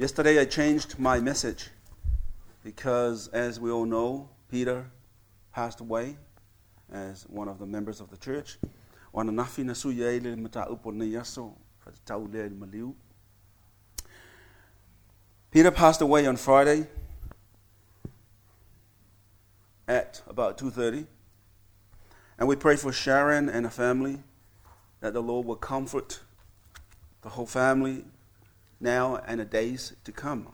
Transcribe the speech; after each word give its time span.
Yesterday 0.00 0.38
I 0.38 0.44
changed 0.44 0.96
my 0.96 1.18
message 1.18 1.70
because, 2.62 3.26
as 3.32 3.58
we 3.58 3.68
all 3.68 3.84
know, 3.84 4.28
Peter 4.48 4.92
passed 5.52 5.80
away 5.80 6.18
as 6.92 7.24
one 7.24 7.48
of 7.48 7.58
the 7.58 7.66
members 7.66 8.00
of 8.00 8.08
the 8.08 8.16
church. 8.16 8.58
Peter 15.50 15.70
passed 15.72 16.00
away 16.00 16.26
on 16.26 16.36
Friday 16.36 16.86
at 19.88 20.22
about 20.28 20.56
2:30. 20.58 21.08
And 22.38 22.46
we 22.46 22.54
pray 22.54 22.76
for 22.76 22.92
Sharon 22.92 23.48
and 23.48 23.66
her 23.66 23.70
family 23.70 24.22
that 25.00 25.12
the 25.12 25.22
Lord 25.22 25.44
will 25.44 25.56
comfort 25.56 26.20
the 27.22 27.30
whole 27.30 27.46
family 27.46 28.04
now 28.80 29.16
and 29.26 29.40
the 29.40 29.44
days 29.44 29.94
to 30.04 30.12
come. 30.12 30.48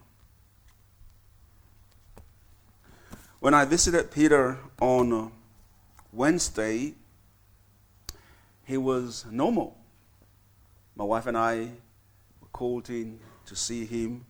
When 3.40 3.52
I 3.52 3.64
visited 3.64 4.10
Peter 4.10 4.58
on 4.80 5.32
Wednesday, 6.12 6.94
he 8.64 8.76
was 8.78 9.26
normal. 9.30 9.76
My 10.96 11.04
wife 11.04 11.26
and 11.26 11.36
I 11.36 11.70
were 12.40 12.48
called 12.52 12.88
in 12.88 13.20
to 13.46 13.54
see 13.54 13.84
him. 13.84 14.24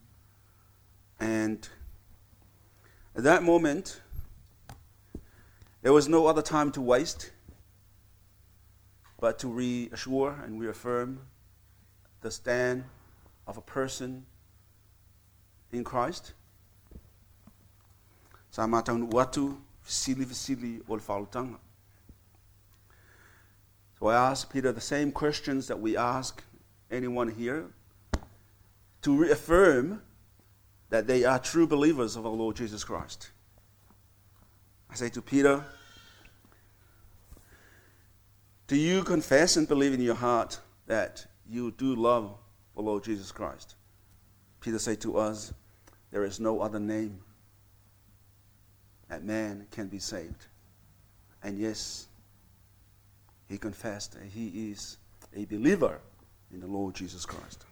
And 1.20 1.68
at 3.14 3.22
that 3.22 3.44
moment, 3.44 4.00
there 5.82 5.92
was 5.92 6.08
no 6.08 6.26
other 6.26 6.42
time 6.42 6.72
to 6.72 6.80
waste 6.80 7.30
but 9.20 9.38
to 9.38 9.48
reassure 9.48 10.38
and 10.44 10.60
reaffirm 10.60 11.20
the 12.20 12.30
stand 12.30 12.84
of 13.46 13.56
a 13.56 13.62
person 13.62 14.26
in 15.72 15.84
Christ. 15.84 16.32
So 18.50 18.62
I 24.08 24.14
ask 24.14 24.52
Peter 24.52 24.72
the 24.72 24.80
same 24.80 25.12
questions 25.12 25.66
that 25.66 25.80
we 25.80 25.96
ask 25.96 26.42
anyone 26.90 27.28
here 27.28 27.66
to 29.02 29.16
reaffirm 29.16 30.02
that 30.90 31.06
they 31.06 31.24
are 31.24 31.38
true 31.38 31.66
believers 31.66 32.16
of 32.16 32.24
our 32.24 32.32
Lord 32.32 32.56
Jesus 32.56 32.84
Christ. 32.84 33.30
I 34.90 34.94
say 34.94 35.08
to 35.10 35.20
Peter, 35.20 35.64
Do 38.68 38.76
you 38.76 39.02
confess 39.02 39.56
and 39.56 39.66
believe 39.66 39.92
in 39.92 40.00
your 40.00 40.14
heart 40.14 40.60
that 40.86 41.26
you 41.48 41.72
do 41.72 41.96
love 41.96 42.36
Lord 42.82 43.04
Jesus 43.04 43.32
Christ? 43.32 43.74
Peter 44.60 44.78
said 44.78 45.00
to 45.02 45.18
us, 45.18 45.52
There 46.10 46.24
is 46.24 46.40
no 46.40 46.60
other 46.60 46.80
name 46.80 47.18
that 49.08 49.24
man 49.24 49.66
can 49.70 49.88
be 49.88 49.98
saved. 49.98 50.46
And 51.42 51.58
yes, 51.58 52.08
he 53.48 53.58
confessed 53.58 54.12
that 54.14 54.24
he 54.24 54.70
is 54.70 54.96
a 55.36 55.44
believer 55.44 56.00
in 56.52 56.60
the 56.60 56.66
Lord 56.66 56.94
Jesus 56.94 57.26
Christ. 57.26 57.64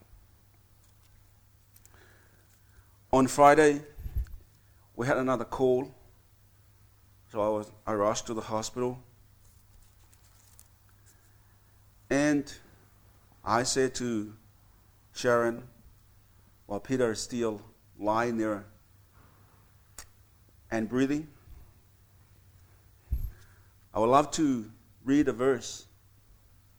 On 3.12 3.26
Friday, 3.26 3.80
we 4.96 5.06
had 5.06 5.16
another 5.16 5.44
call 5.44 5.92
so 7.32 7.40
I 7.40 7.48
was 7.48 7.72
I 7.86 7.94
rushed 7.94 8.26
to 8.26 8.34
the 8.34 8.42
hospital. 8.42 8.98
And 12.10 12.52
I 13.42 13.62
said 13.62 13.94
to 13.96 14.34
Sharon, 15.12 15.62
while 16.66 16.80
Peter 16.80 17.12
is 17.12 17.20
still 17.20 17.60
lying 17.98 18.38
there 18.38 18.64
and 20.70 20.88
breathing, 20.88 21.28
I 23.94 24.00
would 24.00 24.08
love 24.08 24.30
to 24.32 24.70
read 25.04 25.28
a 25.28 25.32
verse 25.32 25.86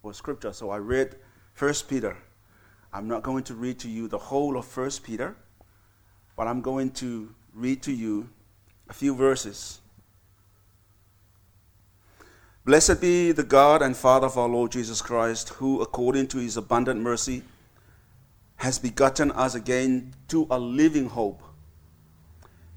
or 0.01 0.13
scripture. 0.13 0.51
So 0.51 0.69
I 0.69 0.77
read 0.77 1.15
1 1.57 1.73
Peter. 1.87 2.17
I'm 2.91 3.07
not 3.07 3.23
going 3.23 3.43
to 3.45 3.53
read 3.53 3.79
to 3.79 3.89
you 3.89 4.07
the 4.07 4.17
whole 4.17 4.57
of 4.57 4.77
1 4.77 4.89
Peter, 5.03 5.35
but 6.35 6.47
I'm 6.47 6.61
going 6.61 6.91
to 6.91 7.33
read 7.53 7.83
to 7.83 7.91
you 7.91 8.29
a 8.89 8.93
few 8.93 9.15
verses 9.15 9.79
Blessed 12.65 13.01
be 13.01 13.33
the 13.33 13.43
God 13.43 13.81
and 13.81 13.93
Father 13.93 14.27
of 14.27 14.37
our 14.37 14.47
Lord 14.47 14.71
Jesus 14.71 15.01
Christ, 15.01 15.49
who, 15.49 15.81
according 15.81 16.27
to 16.27 16.37
his 16.37 16.55
abundant 16.55 17.01
mercy, 17.01 17.43
has 18.63 18.79
begotten 18.79 19.29
us 19.31 19.55
again 19.55 20.13
to 20.29 20.47
a 20.49 20.57
living 20.57 21.09
hope 21.09 21.43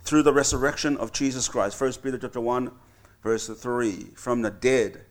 through 0.00 0.24
the 0.24 0.32
resurrection 0.32 0.96
of 0.96 1.12
Jesus 1.12 1.46
Christ. 1.46 1.80
1 1.80 1.92
Peter 2.02 2.18
chapter 2.18 2.40
1, 2.40 2.72
verse 3.22 3.46
3, 3.46 4.08
from 4.16 4.42
the 4.42 4.50
dead, 4.50 5.02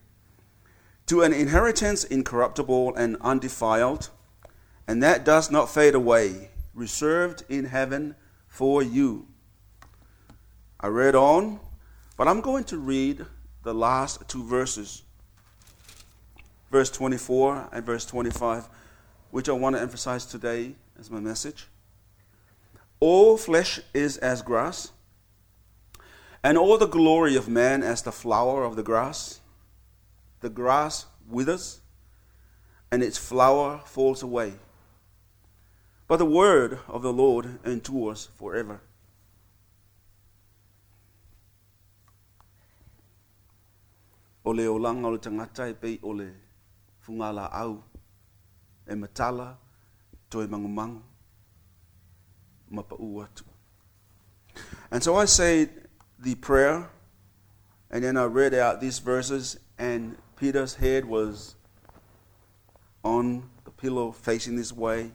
to 1.06 1.22
an 1.22 1.32
inheritance 1.32 2.04
incorruptible 2.04 2.94
and 2.94 3.16
undefiled, 3.22 4.10
and 4.86 5.02
that 5.02 5.24
does 5.24 5.50
not 5.50 5.70
fade 5.70 5.94
away, 5.94 6.50
reserved 6.74 7.42
in 7.48 7.64
heaven 7.64 8.14
for 8.46 8.82
you. 8.82 9.28
I 10.78 10.88
read 10.88 11.14
on, 11.14 11.58
but 12.18 12.28
I'm 12.28 12.42
going 12.42 12.64
to 12.64 12.76
read 12.76 13.24
the 13.62 13.72
last 13.72 14.28
two 14.28 14.44
verses, 14.44 15.04
verse 16.70 16.90
24 16.90 17.70
and 17.72 17.86
verse 17.86 18.04
25, 18.04 18.68
which 19.36 19.50
I 19.50 19.52
want 19.52 19.76
to 19.76 19.82
emphasize 19.82 20.24
today 20.24 20.72
as 20.98 21.10
my 21.10 21.20
message. 21.20 21.66
All 23.00 23.36
flesh 23.36 23.78
is 23.92 24.16
as 24.16 24.40
grass, 24.40 24.92
and 26.42 26.56
all 26.56 26.78
the 26.78 26.86
glory 26.86 27.36
of 27.36 27.46
man 27.46 27.82
as 27.82 28.00
the 28.00 28.12
flower 28.12 28.64
of 28.64 28.76
the 28.76 28.82
grass. 28.82 29.40
The 30.40 30.48
grass 30.48 31.04
withers, 31.28 31.82
and 32.90 33.02
its 33.02 33.18
flower 33.18 33.82
falls 33.84 34.22
away. 34.22 34.54
But 36.08 36.16
the 36.16 36.24
word 36.24 36.78
of 36.88 37.02
the 37.02 37.12
Lord 37.12 37.58
endures 37.62 38.30
forever. 38.38 38.80
o 44.46 44.52
le 44.52 44.62
olanga 44.62 45.04
o 45.04 45.10
le 45.10 45.18
tangata 45.18 45.68
e 45.68 45.74
pei 45.74 45.98
fungala 47.04 47.50
au 47.52 47.82
e 48.88 48.94
matala 48.94 49.56
to 50.30 50.42
e 50.42 50.46
mangumangu 50.46 51.02
mapau 52.70 53.26
atu. 53.26 53.44
And 54.90 55.02
so 55.02 55.16
I 55.16 55.24
said 55.24 55.88
the 56.18 56.34
prayer, 56.34 56.88
and 57.90 58.02
then 58.02 58.16
I 58.16 58.24
read 58.24 58.54
out 58.54 58.80
these 58.80 58.98
verses, 58.98 59.58
and 59.78 60.16
Peter's 60.36 60.74
head 60.74 61.04
was 61.04 61.56
on 63.02 63.48
the 63.64 63.70
pillow 63.70 64.12
facing 64.12 64.56
this 64.56 64.72
way, 64.72 65.12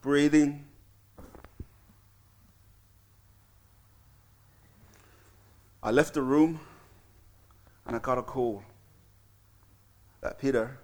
breathing. 0.00 0.64
I 5.82 5.90
left 5.90 6.14
the 6.14 6.22
room 6.22 6.60
and 7.86 7.94
I 7.94 7.98
got 7.98 8.16
a 8.16 8.22
call 8.22 8.62
that 10.22 10.38
Peter 10.38 10.78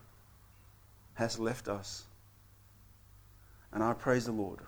has 1.14 1.38
left 1.38 1.68
us. 1.68 2.04
And 3.72 3.82
I 3.82 3.92
praise 3.92 4.26
the 4.26 4.32
Lord. 4.32 4.60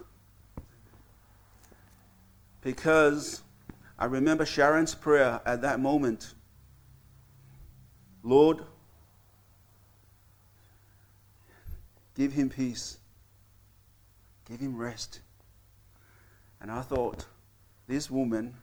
Because 2.60 3.42
I 3.98 4.04
remember 4.04 4.44
Sharon's 4.44 4.94
prayer 4.94 5.40
at 5.44 5.62
that 5.62 5.80
moment 5.80 6.34
Lord, 8.22 8.58
give 12.14 12.32
him 12.32 12.48
peace, 12.48 12.98
give 14.48 14.60
him 14.60 14.76
rest. 14.76 15.20
And 16.60 16.70
I 16.70 16.82
thought, 16.82 17.26
this 17.88 18.08
woman 18.08 18.54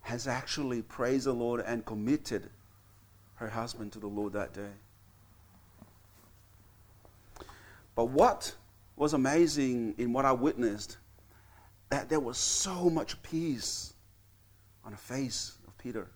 has 0.00 0.26
actually 0.26 0.82
praised 0.82 1.26
the 1.26 1.32
Lord 1.32 1.62
and 1.64 1.86
committed 1.86 2.50
her 3.36 3.48
husband 3.48 3.92
to 3.92 4.00
the 4.00 4.08
Lord 4.08 4.32
that 4.32 4.52
day. 4.52 4.72
But 7.94 8.06
what 8.06 8.54
was 8.96 9.12
amazing 9.12 9.94
in 9.98 10.12
what 10.12 10.24
I 10.24 10.32
witnessed, 10.32 10.98
that 11.90 12.08
there 12.08 12.20
was 12.20 12.38
so 12.38 12.90
much 12.90 13.22
peace 13.22 13.94
on 14.84 14.92
the 14.92 14.98
face 14.98 15.58
of 15.66 15.76
Peter. 15.78 16.08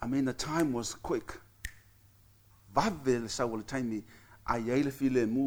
I 0.00 0.06
mean, 0.06 0.24
the 0.24 0.32
time 0.32 0.72
was 0.72 0.94
quick. 0.94 1.34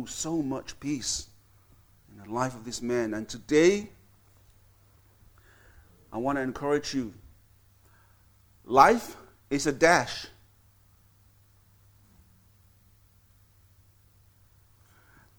So 0.07 0.42
much 0.42 0.80
peace 0.80 1.28
in 2.10 2.24
the 2.24 2.31
life 2.34 2.56
of 2.56 2.63
this 2.63 2.81
man. 2.81 3.13
And 3.13 3.28
today, 3.28 3.90
I 6.13 6.18
want 6.18 6.38
to 6.38 6.42
encourage 6.42 6.94
you. 6.94 7.13
Life 8.63 9.18
is 9.50 9.68
a 9.68 9.72
dash. 9.72 10.28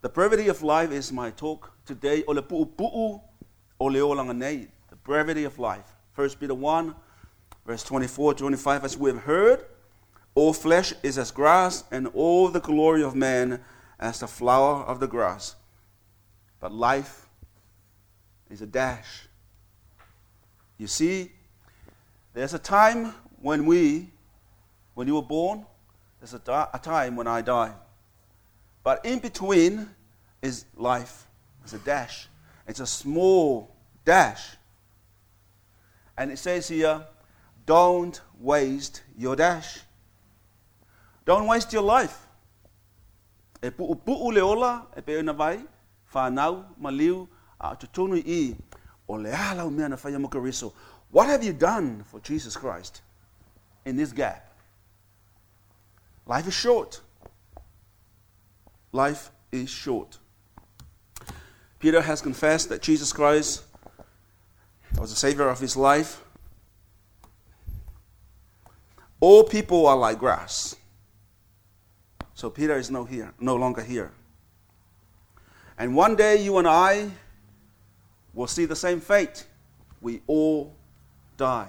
The 0.07 0.13
brevity 0.13 0.47
of 0.47 0.63
life 0.63 0.93
is 0.93 1.11
my 1.11 1.33
talk 1.33 1.73
today 1.85 2.23
o 2.29 2.33
le 2.33 2.41
pu'u 2.41 3.21
o 3.81 3.85
le 3.87 3.99
olanga 3.99 4.37
nei, 4.37 4.69
the 4.89 4.95
brevity 4.95 5.43
of 5.43 5.59
life. 5.59 5.97
1 6.15 6.31
Peter 6.39 6.55
1, 6.55 6.95
verse 7.67 7.83
24 7.83 8.35
25, 8.35 8.85
as 8.85 8.97
we 8.97 9.11
have 9.11 9.25
heard, 9.25 9.65
all 10.37 10.53
flesh 10.53 10.95
is 11.03 11.19
as 11.19 11.33
grass, 11.33 11.83
and 11.91 12.07
all 12.15 12.47
the 12.47 12.61
glory 12.61 13.03
of 13.03 13.17
man 13.17 13.61
as 13.99 14.21
the 14.21 14.29
flower 14.29 14.85
of 14.85 15.01
the 15.01 15.09
grass. 15.09 15.57
But 16.61 16.71
life 16.71 17.27
is 18.49 18.63
a 18.63 18.67
dash. 18.67 19.27
You 20.79 20.87
see, 20.87 21.33
there's 22.33 22.55
a 22.55 22.61
time 22.61 23.13
when 23.43 23.67
we, 23.67 24.11
when 24.95 25.09
you 25.09 25.17
were 25.17 25.23
born, 25.23 25.67
there's 26.21 26.35
a, 26.35 26.39
di- 26.39 26.69
a 26.73 26.79
time 26.79 27.17
when 27.17 27.27
I 27.27 27.43
die. 27.43 27.73
But 28.87 29.05
in 29.05 29.19
between 29.19 29.91
is 30.41 30.65
life. 30.77 31.27
It's 31.65 31.73
a 31.73 31.79
dash. 31.79 32.29
It's 32.69 32.79
a 32.79 32.87
small 32.87 33.75
dash. 34.05 34.57
And 36.17 36.31
it 36.31 36.39
says 36.39 36.69
here, 36.69 37.05
don't 37.67 38.21
waste 38.39 39.03
your 39.19 39.35
dash. 39.35 39.81
Don't 41.25 41.49
waste 41.49 41.73
your 41.73 41.83
life. 41.83 42.29
E 43.61 43.71
le 43.77 44.41
ola 44.41 44.87
e 44.97 45.01
pe 45.01 45.21
vai 45.33 45.65
fa 46.05 46.31
nau 46.31 46.67
maliu 46.81 47.27
a 47.61 47.77
i 48.25 48.57
o 49.09 49.15
le 49.15 49.31
mea 49.69 49.89
na 49.89 49.97
whaia. 49.97 50.73
What 51.11 51.27
have 51.27 51.43
you 51.43 51.53
done 51.53 52.05
for 52.05 52.21
Jesus 52.21 52.57
Christ 52.57 53.01
in 53.85 53.97
this 53.97 54.13
gap? 54.13 54.49
Life 56.25 56.47
is 56.47 56.55
short. 56.55 57.01
Life 58.97 59.31
is 59.53 59.69
short. 59.69 60.17
Peter 61.79 62.01
has 62.01 62.23
confessed 62.23 62.71
that 62.71 62.81
Jesus 62.81 63.13
Christ 63.13 63.63
was 64.99 65.11
the 65.11 65.17
Savior 65.17 65.51
of 65.51 65.61
his 65.61 65.77
life. 65.77 66.25
All 69.21 69.45
people 69.45 69.87
are 69.87 69.99
like 69.99 70.19
grass. 70.19 70.77
So 72.33 72.49
Peter 72.49 72.79
is 72.79 72.91
no 72.91 73.05
here, 73.05 73.35
no 73.39 73.57
longer 73.57 73.83
here. 73.83 74.13
And 75.77 75.95
one 75.95 76.17
day 76.17 76.43
you 76.43 76.57
and 76.57 76.67
I 76.67 77.11
will 78.33 78.47
see 78.47 78.65
the 78.65 78.77
same 78.77 79.03
fate. 79.03 79.45
We 80.01 80.23
all 80.27 80.75
die. 81.37 81.69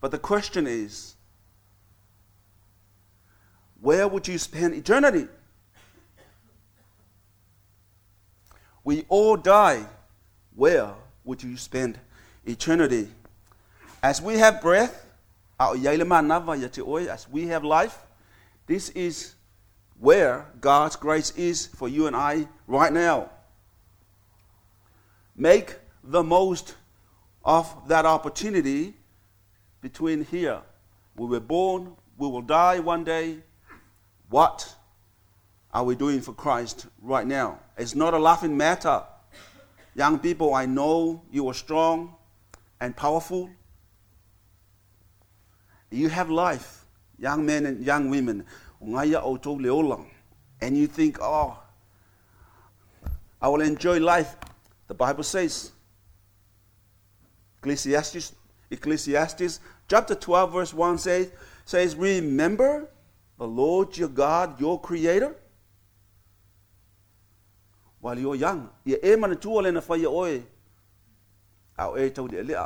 But 0.00 0.12
the 0.12 0.18
question 0.20 0.68
is, 0.68 1.16
where 3.80 4.08
would 4.08 4.26
you 4.26 4.38
spend 4.38 4.74
eternity? 4.74 5.28
We 8.84 9.04
all 9.08 9.36
die. 9.36 9.84
Where 10.54 10.94
would 11.24 11.42
you 11.42 11.56
spend 11.56 11.98
eternity? 12.44 13.08
As 14.02 14.22
we 14.22 14.38
have 14.38 14.60
breath, 14.60 15.06
as 15.60 15.80
we 17.30 17.46
have 17.48 17.64
life, 17.64 17.98
this 18.66 18.88
is 18.90 19.34
where 19.98 20.46
God's 20.60 20.96
grace 20.96 21.32
is 21.32 21.66
for 21.66 21.88
you 21.88 22.06
and 22.06 22.16
I 22.16 22.48
right 22.66 22.92
now. 22.92 23.30
Make 25.36 25.76
the 26.02 26.22
most 26.22 26.74
of 27.44 27.88
that 27.88 28.06
opportunity 28.06 28.94
between 29.80 30.24
here. 30.24 30.60
We 31.16 31.26
were 31.26 31.40
born, 31.40 31.96
we 32.16 32.28
will 32.28 32.42
die 32.42 32.78
one 32.78 33.04
day. 33.04 33.38
What 34.30 34.74
are 35.72 35.84
we 35.84 35.94
doing 35.96 36.20
for 36.20 36.32
Christ 36.32 36.86
right 37.02 37.26
now? 37.26 37.60
It's 37.76 37.94
not 37.94 38.14
a 38.14 38.18
laughing 38.18 38.56
matter. 38.56 39.02
Young 39.94 40.18
people, 40.18 40.54
I 40.54 40.66
know 40.66 41.22
you 41.30 41.48
are 41.48 41.54
strong 41.54 42.14
and 42.80 42.94
powerful. 42.94 43.50
You 45.90 46.08
have 46.08 46.28
life, 46.30 46.84
young 47.18 47.46
men 47.46 47.66
and 47.66 47.84
young 47.84 48.10
women. 48.10 48.44
And 48.80 50.76
you 50.76 50.86
think, 50.86 51.18
oh, 51.20 51.58
I 53.40 53.48
will 53.48 53.60
enjoy 53.60 53.98
life. 53.98 54.36
The 54.88 54.94
Bible 54.94 55.22
says, 55.22 55.72
Ecclesiastes, 57.58 58.34
Ecclesiastes 58.70 59.60
chapter 59.88 60.14
12, 60.14 60.52
verse 60.52 60.74
1 60.74 60.98
says, 60.98 61.30
says, 61.64 61.96
Remember 61.96 62.88
the 63.38 63.46
Lord 63.46 63.96
your 63.96 64.08
God, 64.08 64.60
your 64.60 64.80
creator, 64.80 65.36
while 68.00 68.18
you're 68.18 68.34
young. 68.34 68.70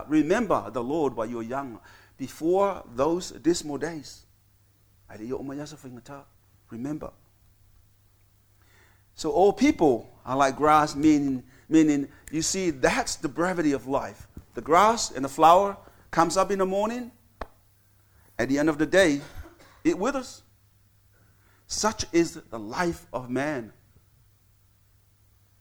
Remember 0.09 0.71
the 0.71 0.83
Lord 0.83 1.15
while 1.15 1.27
you're 1.27 1.43
young, 1.43 1.79
before 2.17 2.83
those 2.95 3.31
dismal 3.33 3.79
days. 3.79 4.25
Remember. 6.71 7.11
So 9.15 9.31
all 9.31 9.53
people 9.53 10.09
are 10.25 10.37
like 10.37 10.57
grass, 10.57 10.97
meaning, 10.97 11.43
meaning 11.69 12.09
you 12.31 12.41
see, 12.41 12.71
that's 12.71 13.17
the 13.17 13.29
brevity 13.29 13.73
of 13.73 13.87
life. 13.87 14.27
The 14.55 14.63
grass 14.63 15.11
and 15.11 15.25
the 15.25 15.29
flower 15.29 15.77
comes 16.11 16.37
up 16.37 16.51
in 16.51 16.59
the 16.59 16.67
morning. 16.67 17.11
At 18.39 18.49
the 18.49 18.59
end 18.59 18.71
of 18.71 18.79
the 18.79 18.87
day, 18.87 19.21
it 19.85 19.99
withers. 19.99 20.43
Such 21.73 22.05
is 22.13 22.35
the 22.35 22.59
life 22.59 23.07
of 23.15 23.31
man. 23.31 23.73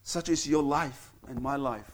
Such 0.03 0.27
is 0.27 0.45
your 0.45 0.61
life 0.61 1.13
and 1.29 1.41
my 1.41 1.55
life. 1.55 1.89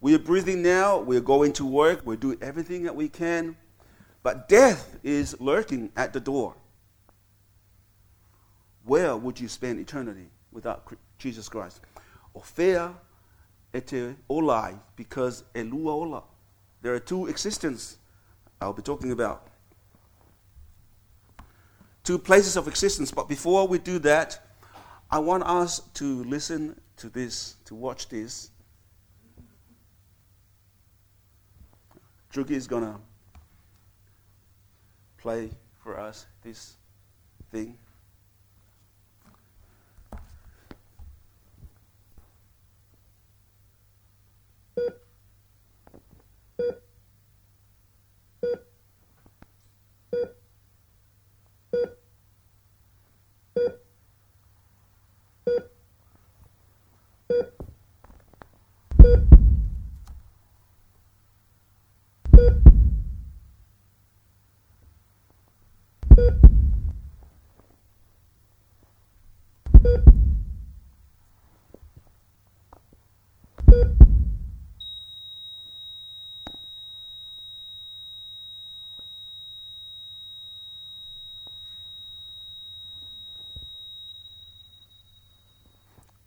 We 0.00 0.16
are 0.16 0.18
breathing 0.18 0.62
now, 0.62 0.98
we're 0.98 1.20
going 1.20 1.52
to 1.54 1.64
work, 1.64 2.04
we're 2.04 2.16
doing 2.16 2.38
everything 2.42 2.82
that 2.82 2.96
we 2.96 3.08
can, 3.08 3.56
but 4.24 4.48
death 4.48 4.98
is 5.04 5.40
lurking 5.40 5.92
at 5.96 6.12
the 6.12 6.18
door. 6.18 6.56
Where 8.84 9.16
would 9.16 9.38
you 9.38 9.46
spend 9.46 9.78
eternity 9.78 10.26
without 10.50 10.92
Jesus 11.18 11.48
Christ? 11.48 11.80
Ofea 12.34 12.94
ete 13.72 14.16
olai, 14.28 14.76
because 14.96 15.44
elua 15.54 15.92
ola. 15.92 16.22
There 16.82 16.94
are 16.94 17.00
two 17.00 17.28
existences 17.28 17.98
I'll 18.60 18.72
be 18.72 18.82
talking 18.82 19.12
about. 19.12 19.46
Two 22.06 22.20
places 22.20 22.56
of 22.56 22.68
existence, 22.68 23.10
but 23.10 23.28
before 23.28 23.66
we 23.66 23.80
do 23.80 23.98
that, 23.98 24.38
I 25.10 25.18
want 25.18 25.42
us 25.42 25.80
to 25.94 26.22
listen 26.22 26.80
to 26.98 27.08
this, 27.08 27.56
to 27.64 27.74
watch 27.74 28.08
this. 28.08 28.52
Juki 32.32 32.52
is 32.52 32.68
going 32.68 32.84
to 32.84 33.00
play 35.18 35.50
for 35.82 35.98
us 35.98 36.26
this 36.44 36.76
thing. 37.50 37.76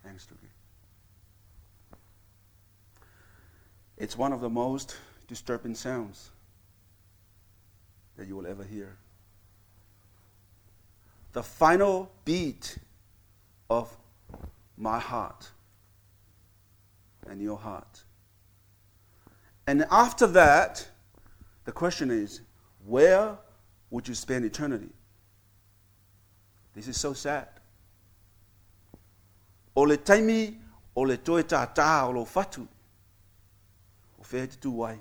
Thanks, 0.09 0.25
Tuki. 0.25 0.49
It's 3.95 4.17
one 4.17 4.33
of 4.33 4.41
the 4.41 4.49
most 4.49 4.97
disturbing 5.27 5.75
sounds 5.75 6.31
that 8.17 8.27
you 8.27 8.35
will 8.35 8.47
ever 8.47 8.63
hear. 8.63 8.97
The 11.33 11.43
final 11.43 12.11
beat 12.25 12.79
of 13.69 13.95
my 14.77 14.97
heart 14.97 15.47
and 17.29 17.39
your 17.39 17.59
heart. 17.59 18.03
And 19.67 19.85
after 19.91 20.25
that, 20.25 20.89
the 21.65 21.71
question 21.71 22.09
is 22.09 22.41
where 22.83 23.37
would 23.91 24.07
you 24.07 24.15
spend 24.15 24.43
eternity? 24.43 24.89
This 26.73 26.87
is 26.87 26.99
so 26.99 27.13
sad. 27.13 27.58
O 29.75 29.83
le 29.83 29.97
taimi 29.97 30.57
o 30.95 31.03
le 31.03 31.17
toe 31.17 31.43
tātā 31.43 32.07
o 32.07 32.11
lo 32.11 32.25
fatu. 32.25 32.65
O 34.19 34.25
whea 34.31 34.47
te 34.47 34.57
tū 34.57 34.71
wai. 34.71 34.97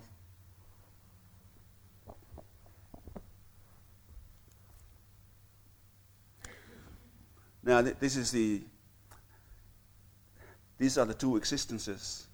Now, 7.62 7.82
this 7.82 8.16
is 8.16 8.30
the, 8.30 8.62
these 10.78 10.96
are 10.96 11.04
the 11.04 11.12
two 11.12 11.36
existences. 11.36 12.26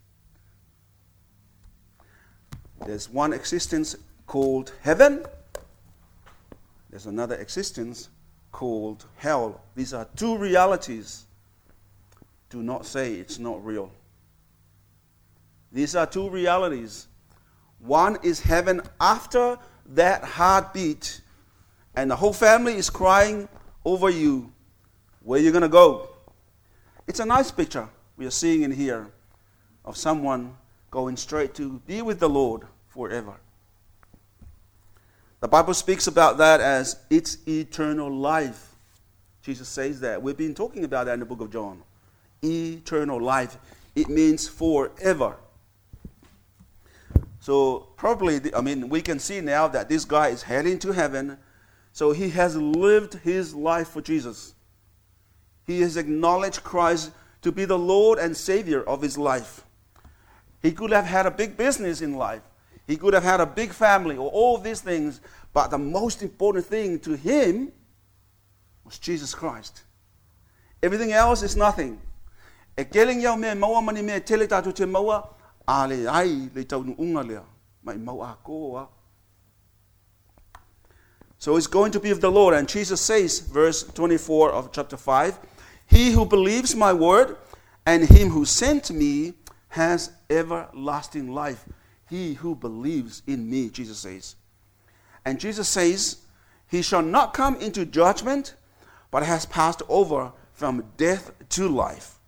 There's 2.86 3.10
one 3.10 3.32
existence 3.32 3.96
called 4.26 4.72
heaven, 4.82 5.24
there's 6.94 7.06
another 7.06 7.34
existence 7.34 8.08
called 8.52 9.04
hell. 9.16 9.60
These 9.74 9.92
are 9.92 10.06
two 10.14 10.38
realities. 10.38 11.24
Do 12.54 12.62
not 12.62 12.86
say 12.86 13.14
it's 13.14 13.40
not 13.40 13.64
real. 13.66 13.90
These 15.72 15.96
are 15.96 16.06
two 16.06 16.30
realities. 16.30 17.08
One 17.80 18.16
is 18.22 18.40
heaven 18.40 18.80
after 19.00 19.58
that 19.86 20.22
heartbeat, 20.22 21.20
and 21.96 22.08
the 22.08 22.14
whole 22.14 22.32
family 22.32 22.74
is 22.76 22.90
crying 22.90 23.48
over 23.84 24.08
you. 24.08 24.52
Where 25.24 25.40
you 25.40 25.50
going 25.50 25.62
to 25.62 25.68
go? 25.68 26.10
It's 27.08 27.18
a 27.18 27.26
nice 27.26 27.50
picture 27.50 27.88
we 28.16 28.24
are 28.24 28.30
seeing 28.30 28.62
in 28.62 28.70
here 28.70 29.08
of 29.84 29.96
someone 29.96 30.56
going 30.92 31.16
straight 31.16 31.54
to 31.54 31.80
be 31.88 32.02
with 32.02 32.20
the 32.20 32.28
Lord 32.28 32.62
forever. 32.86 33.34
The 35.40 35.48
Bible 35.48 35.74
speaks 35.74 36.06
about 36.06 36.38
that 36.38 36.60
as 36.60 37.00
its 37.10 37.36
eternal 37.48 38.16
life. 38.16 38.76
Jesus 39.42 39.68
says 39.68 39.98
that. 40.02 40.22
We've 40.22 40.36
been 40.36 40.54
talking 40.54 40.84
about 40.84 41.06
that 41.06 41.14
in 41.14 41.18
the 41.20 41.26
book 41.26 41.40
of 41.40 41.50
John. 41.50 41.82
Eternal 42.44 43.20
life. 43.20 43.56
It 43.94 44.08
means 44.08 44.46
forever. 44.46 45.36
So, 47.40 47.88
probably, 47.96 48.40
I 48.54 48.60
mean, 48.60 48.88
we 48.88 49.02
can 49.02 49.18
see 49.18 49.40
now 49.40 49.68
that 49.68 49.88
this 49.88 50.04
guy 50.04 50.28
is 50.28 50.42
heading 50.42 50.78
to 50.80 50.92
heaven. 50.92 51.36
So, 51.92 52.12
he 52.12 52.30
has 52.30 52.56
lived 52.56 53.14
his 53.14 53.54
life 53.54 53.88
for 53.88 54.00
Jesus. 54.00 54.54
He 55.66 55.80
has 55.82 55.96
acknowledged 55.96 56.64
Christ 56.64 57.10
to 57.42 57.52
be 57.52 57.64
the 57.66 57.78
Lord 57.78 58.18
and 58.18 58.36
Savior 58.36 58.82
of 58.82 59.02
his 59.02 59.18
life. 59.18 59.64
He 60.62 60.72
could 60.72 60.90
have 60.92 61.04
had 61.04 61.26
a 61.26 61.30
big 61.30 61.56
business 61.56 62.00
in 62.00 62.16
life. 62.16 62.42
He 62.86 62.96
could 62.96 63.14
have 63.14 63.22
had 63.22 63.40
a 63.40 63.46
big 63.46 63.72
family 63.72 64.16
or 64.16 64.30
all 64.30 64.58
these 64.58 64.80
things, 64.80 65.20
but 65.52 65.68
the 65.68 65.78
most 65.78 66.22
important 66.22 66.66
thing 66.66 66.98
to 67.00 67.16
him 67.16 67.72
was 68.84 68.98
Jesus 68.98 69.34
Christ. 69.34 69.82
Everything 70.82 71.12
else 71.12 71.42
is 71.42 71.56
nothing. 71.56 72.00
E 72.76 72.84
keling 72.84 73.22
yau 73.22 73.36
me 73.36 73.54
maua 73.54 73.82
mani 73.82 74.02
me 74.02 74.20
tele 74.20 74.46
tatu 74.46 74.72
te 74.72 74.84
maua, 74.84 75.28
a 75.66 75.86
le 75.88 76.06
ai 76.06 76.50
le 76.54 76.64
tau 76.64 76.80
unga 76.98 77.22
lea, 77.22 77.42
maua 77.84 78.36
koa. 78.42 78.88
So 81.38 81.56
it's 81.56 81.66
going 81.66 81.92
to 81.92 82.00
be 82.00 82.10
of 82.10 82.20
the 82.20 82.30
Lord. 82.30 82.54
And 82.54 82.68
Jesus 82.68 83.00
says, 83.00 83.40
verse 83.40 83.82
24 83.82 84.52
of 84.52 84.72
chapter 84.72 84.96
5, 84.96 85.38
He 85.86 86.12
who 86.12 86.24
believes 86.24 86.74
my 86.74 86.92
word 86.92 87.36
and 87.84 88.08
him 88.08 88.30
who 88.30 88.46
sent 88.46 88.90
me 88.90 89.34
has 89.68 90.10
everlasting 90.30 91.34
life 91.34 91.66
he 92.08 92.34
who 92.34 92.54
believes 92.54 93.22
in 93.26 93.50
me, 93.50 93.70
Jesus 93.70 93.98
says. 93.98 94.36
And 95.24 95.40
Jesus 95.40 95.68
says, 95.68 96.18
He 96.68 96.82
shall 96.82 97.02
not 97.02 97.34
come 97.34 97.56
into 97.56 97.84
judgment, 97.84 98.54
but 99.10 99.22
has 99.22 99.46
passed 99.46 99.82
over 99.88 100.32
from 100.52 100.84
death 100.96 101.32
to 101.50 101.68
life. 101.68 102.18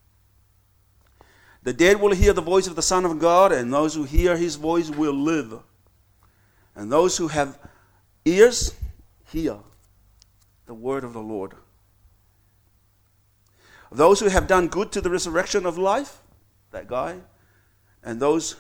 The 1.67 1.73
dead 1.73 2.01
will 2.01 2.15
hear 2.15 2.33
the 2.33 2.41
voice 2.41 2.69
of 2.69 2.77
the 2.77 2.81
Son 2.81 3.05
of 3.05 3.19
God, 3.19 3.51
and 3.51 3.73
those 3.73 3.97
who 3.97 4.05
hear 4.05 4.37
his 4.37 4.55
voice 4.55 4.89
will 4.89 5.13
live. 5.13 5.53
And 6.77 6.93
those 6.93 7.17
who 7.17 7.27
have 7.27 7.59
ears, 8.25 8.73
hear 9.33 9.57
the 10.67 10.75
word 10.75 11.03
of 11.03 11.13
the 11.13 11.21
Lord. 11.21 11.55
Those 13.91 14.21
who 14.21 14.29
have 14.29 14.47
done 14.47 14.69
good 14.69 14.93
to 14.93 15.01
the 15.01 15.11
resurrection 15.11 15.67
of 15.67 15.77
life, 15.77 16.19
that 16.71 16.87
guy, 16.87 17.17
and 18.05 18.21
those 18.21 18.55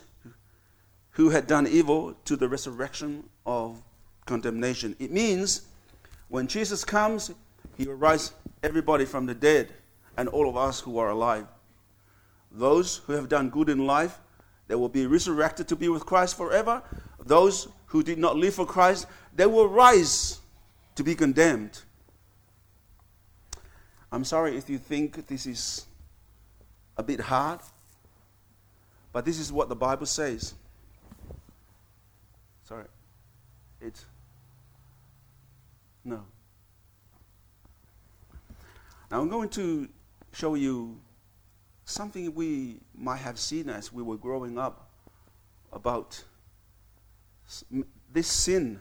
who 1.10 1.30
had 1.30 1.46
done 1.46 1.68
evil 1.68 2.16
to 2.24 2.34
the 2.34 2.48
resurrection 2.48 3.22
of 3.46 3.84
condemnation. 4.24 4.96
It 4.98 5.12
means 5.12 5.62
when 6.26 6.48
Jesus 6.48 6.84
comes, 6.84 7.30
he 7.76 7.86
will 7.86 7.94
rise 7.94 8.32
everybody 8.64 9.04
from 9.04 9.26
the 9.26 9.34
dead 9.34 9.72
and 10.16 10.28
all 10.28 10.48
of 10.48 10.56
us 10.56 10.80
who 10.80 10.98
are 10.98 11.10
alive. 11.10 11.46
Those 12.56 12.96
who 13.06 13.12
have 13.12 13.28
done 13.28 13.50
good 13.50 13.68
in 13.68 13.86
life, 13.86 14.18
they 14.66 14.74
will 14.74 14.88
be 14.88 15.06
resurrected 15.06 15.68
to 15.68 15.76
be 15.76 15.90
with 15.90 16.06
Christ 16.06 16.38
forever. 16.38 16.82
Those 17.22 17.68
who 17.86 18.02
did 18.02 18.18
not 18.18 18.36
live 18.36 18.54
for 18.54 18.64
Christ, 18.64 19.06
they 19.34 19.44
will 19.44 19.68
rise 19.68 20.40
to 20.94 21.04
be 21.04 21.14
condemned. 21.14 21.82
I'm 24.10 24.24
sorry 24.24 24.56
if 24.56 24.70
you 24.70 24.78
think 24.78 25.26
this 25.26 25.44
is 25.46 25.84
a 26.96 27.02
bit 27.02 27.20
hard, 27.20 27.60
but 29.12 29.26
this 29.26 29.38
is 29.38 29.52
what 29.52 29.68
the 29.68 29.76
Bible 29.76 30.06
says. 30.06 30.54
Sorry. 32.64 32.86
It's. 33.82 34.06
No. 36.04 36.22
Now 39.10 39.20
I'm 39.20 39.28
going 39.28 39.50
to 39.50 39.88
show 40.32 40.54
you 40.54 40.98
something 41.86 42.34
we 42.34 42.80
might 42.94 43.18
have 43.18 43.38
seen 43.38 43.70
as 43.70 43.92
we 43.92 44.02
were 44.02 44.16
growing 44.16 44.58
up 44.58 44.90
about 45.72 46.22
this 48.12 48.26
sin 48.26 48.80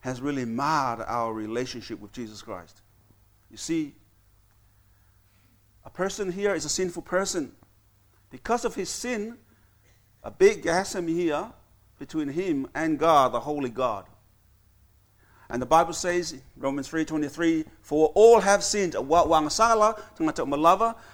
has 0.00 0.20
really 0.20 0.44
marred 0.44 1.00
our 1.06 1.32
relationship 1.32 2.00
with 2.00 2.12
Jesus 2.12 2.42
Christ. 2.42 2.82
You 3.50 3.56
see, 3.56 3.94
a 5.84 5.90
person 5.90 6.32
here 6.32 6.54
is 6.54 6.64
a 6.64 6.68
sinful 6.68 7.02
person. 7.02 7.52
Because 8.30 8.64
of 8.64 8.74
his 8.74 8.88
sin, 8.88 9.38
a 10.24 10.30
big 10.30 10.64
chasm 10.64 11.06
here 11.06 11.52
between 12.00 12.28
him 12.28 12.66
and 12.74 12.98
God, 12.98 13.32
the 13.32 13.40
holy 13.40 13.70
God. 13.70 14.06
And 15.50 15.60
the 15.60 15.66
Bible 15.66 15.92
says, 15.92 16.40
Romans 16.56 16.88
3.23, 16.88 17.64
For 17.82 18.08
all 18.14 18.40
have 18.40 18.64
sinned, 18.64 18.94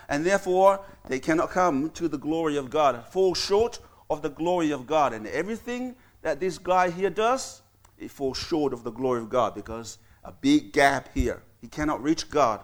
and 0.09 0.27
therefore 0.27 0.81
they 1.09 1.19
cannot 1.19 1.51
come 1.51 1.91
to 1.91 2.09
the 2.09 2.19
glory 2.19 2.57
of 2.57 2.71
God, 2.71 3.05
fall 3.07 3.35
short 3.35 3.81
of 4.09 4.23
the 4.23 4.31
glory 4.31 4.71
of 4.71 4.87
God. 4.87 5.13
And 5.13 5.27
everything 5.27 5.97
that 6.23 6.41
this 6.41 6.59
guy 6.59 6.91
here 6.91 7.11
does, 7.11 7.63
it 7.99 8.11
falls 8.11 8.39
short 8.39 8.73
of 8.73 8.85
the 8.85 8.93
glory 8.93 9.21
of 9.21 9.29
God 9.29 9.55
because 9.55 9.99
a 10.25 10.33
big 10.33 10.73
gap 10.73 11.09
here. 11.13 11.43
He 11.61 11.69
cannot 11.69 12.03
reach 12.03 12.31
God. 12.31 12.61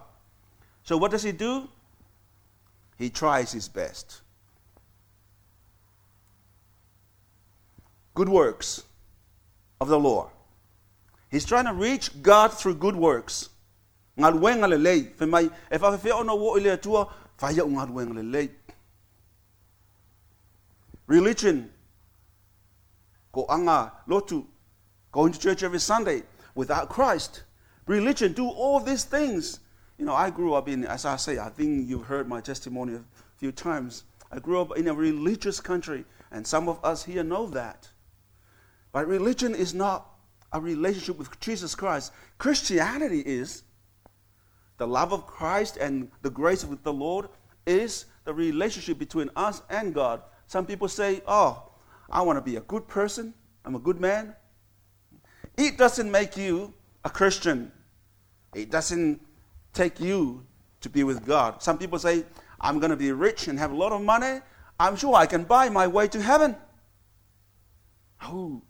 So 0.83 0.97
what 0.97 1.11
does 1.11 1.23
he 1.23 1.31
do? 1.31 1.67
He 2.97 3.09
tries 3.09 3.51
his 3.51 3.67
best. 3.67 4.21
good 8.17 8.29
works 8.29 8.81
of 9.79 9.89
the 9.89 9.99
law. 9.99 10.31
He's 11.29 11.45
trying 11.45 11.65
to 11.65 11.73
reach 11.73 12.21
God 12.21 12.53
through 12.53 12.75
good 12.75 12.95
works. 12.95 13.49
Religion 21.07 21.71
go 23.31 23.45
anga 23.49 23.93
lotu 24.07 24.45
going 25.11 25.31
to 25.31 25.39
church 25.39 25.63
every 25.63 25.79
Sunday 25.79 26.23
without 26.55 26.89
Christ. 26.89 27.43
Religion 27.85 28.33
do 28.33 28.47
all 28.47 28.79
these 28.79 29.03
things. 29.03 29.59
You 29.97 30.05
know, 30.05 30.13
I 30.13 30.29
grew 30.29 30.53
up 30.53 30.67
in, 30.67 30.85
as 30.85 31.05
I 31.05 31.15
say, 31.15 31.39
I 31.39 31.49
think 31.49 31.87
you've 31.87 32.05
heard 32.05 32.27
my 32.27 32.41
testimony 32.41 32.95
a 32.95 33.03
few 33.37 33.51
times. 33.51 34.03
I 34.31 34.39
grew 34.39 34.59
up 34.61 34.77
in 34.77 34.87
a 34.87 34.93
religious 34.93 35.59
country, 35.59 36.05
and 36.31 36.45
some 36.45 36.67
of 36.67 36.83
us 36.83 37.05
here 37.05 37.23
know 37.23 37.47
that. 37.47 37.87
But 38.91 39.07
religion 39.07 39.55
is 39.55 39.73
not 39.73 40.16
a 40.57 40.61
relationship 40.61 41.17
with 41.17 41.39
Jesus 41.39 41.75
Christ. 41.75 42.11
Christianity 42.37 43.21
is 43.21 43.63
the 44.77 44.87
love 44.87 45.13
of 45.13 45.25
Christ 45.25 45.77
and 45.77 46.11
the 46.21 46.29
grace 46.29 46.63
of 46.63 46.83
the 46.83 46.93
Lord 46.93 47.29
is 47.65 48.05
the 48.25 48.33
relationship 48.33 48.97
between 48.97 49.29
us 49.35 49.61
and 49.69 49.93
God. 49.93 50.21
Some 50.47 50.65
people 50.65 50.87
say, 50.87 51.21
Oh, 51.27 51.69
I 52.09 52.21
want 52.21 52.37
to 52.37 52.41
be 52.41 52.55
a 52.55 52.61
good 52.61 52.87
person, 52.87 53.33
I'm 53.65 53.75
a 53.75 53.79
good 53.79 53.99
man. 53.99 54.35
It 55.57 55.77
doesn't 55.77 56.09
make 56.09 56.37
you 56.37 56.73
a 57.03 57.09
Christian, 57.09 57.71
it 58.53 58.71
doesn't 58.71 59.21
take 59.73 59.99
you 59.99 60.45
to 60.81 60.89
be 60.89 61.03
with 61.03 61.25
God. 61.25 61.61
Some 61.61 61.77
people 61.77 61.99
say, 61.99 62.23
I'm 62.59 62.79
going 62.79 62.91
to 62.91 62.97
be 62.97 63.11
rich 63.11 63.47
and 63.47 63.59
have 63.59 63.71
a 63.71 63.75
lot 63.75 63.91
of 63.91 64.01
money. 64.01 64.39
I'm 64.79 64.95
sure 64.95 65.15
I 65.15 65.25
can 65.25 65.43
buy 65.43 65.69
my 65.69 65.87
way 65.87 66.07
to 66.07 66.21
heaven. 66.21 66.55
Oh, 68.23 68.61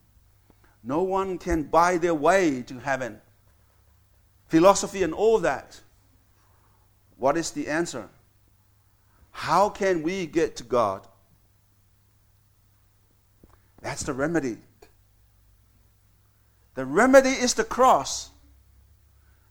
no 0.84 1.04
one 1.04 1.38
can 1.38 1.64
buy 1.64 1.98
their 1.98 2.16
way 2.16 2.62
to 2.64 2.80
heaven. 2.80 3.22
Philosophy 4.48 5.04
and 5.04 5.14
all 5.14 5.40
that. 5.40 5.82
What 7.18 7.38
is 7.38 7.52
the 7.52 7.68
answer? 7.68 8.10
How 9.32 9.70
can 9.70 10.04
we 10.04 10.26
get 10.26 10.56
to 10.58 10.64
God? 10.64 11.08
That's 13.82 14.04
the 14.04 14.14
remedy. 14.14 14.58
The 16.76 16.86
remedy 16.86 17.30
is 17.30 17.54
the 17.54 17.64
cross. 17.64 18.32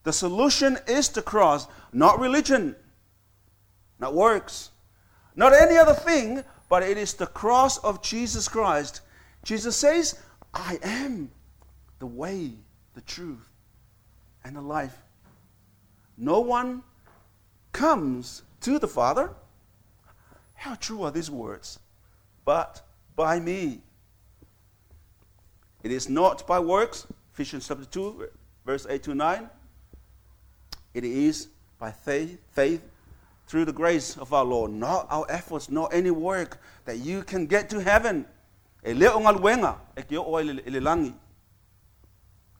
The 0.04 0.12
solution 0.12 0.78
is 0.86 1.08
the 1.08 1.22
cross, 1.22 1.66
not 1.92 2.20
religion, 2.20 2.76
not 3.98 4.14
works, 4.14 4.70
not 5.34 5.52
any 5.52 5.76
other 5.76 5.94
thing, 5.94 6.44
but 6.68 6.82
it 6.82 6.96
is 6.96 7.14
the 7.14 7.26
cross 7.26 7.78
of 7.78 8.02
Jesus 8.02 8.48
Christ. 8.48 9.00
Jesus 9.42 9.76
says, 9.76 10.18
I 10.56 10.78
am 10.82 11.30
the 11.98 12.06
way, 12.06 12.52
the 12.94 13.02
truth, 13.02 13.46
and 14.42 14.56
the 14.56 14.62
life. 14.62 14.96
No 16.16 16.40
one 16.40 16.82
comes 17.72 18.42
to 18.62 18.78
the 18.78 18.88
Father. 18.88 19.30
How 20.54 20.74
true 20.76 21.02
are 21.02 21.10
these 21.10 21.30
words? 21.30 21.78
But 22.46 22.82
by 23.14 23.38
me. 23.38 23.80
It 25.82 25.92
is 25.92 26.08
not 26.08 26.46
by 26.46 26.58
works, 26.58 27.06
Ephesians 27.34 27.68
chapter 27.68 27.84
2, 27.84 28.26
verse 28.64 28.86
8 28.88 29.02
to 29.02 29.14
9. 29.14 29.50
It 30.94 31.04
is 31.04 31.48
by 31.78 31.92
faith, 31.92 32.40
faith 32.52 32.82
through 33.46 33.66
the 33.66 33.72
grace 33.72 34.16
of 34.16 34.32
our 34.32 34.44
Lord, 34.44 34.72
not 34.72 35.06
our 35.10 35.26
efforts, 35.28 35.70
not 35.70 35.92
any 35.92 36.10
work 36.10 36.58
that 36.86 36.96
you 36.98 37.22
can 37.22 37.46
get 37.46 37.68
to 37.70 37.80
heaven. 37.80 38.24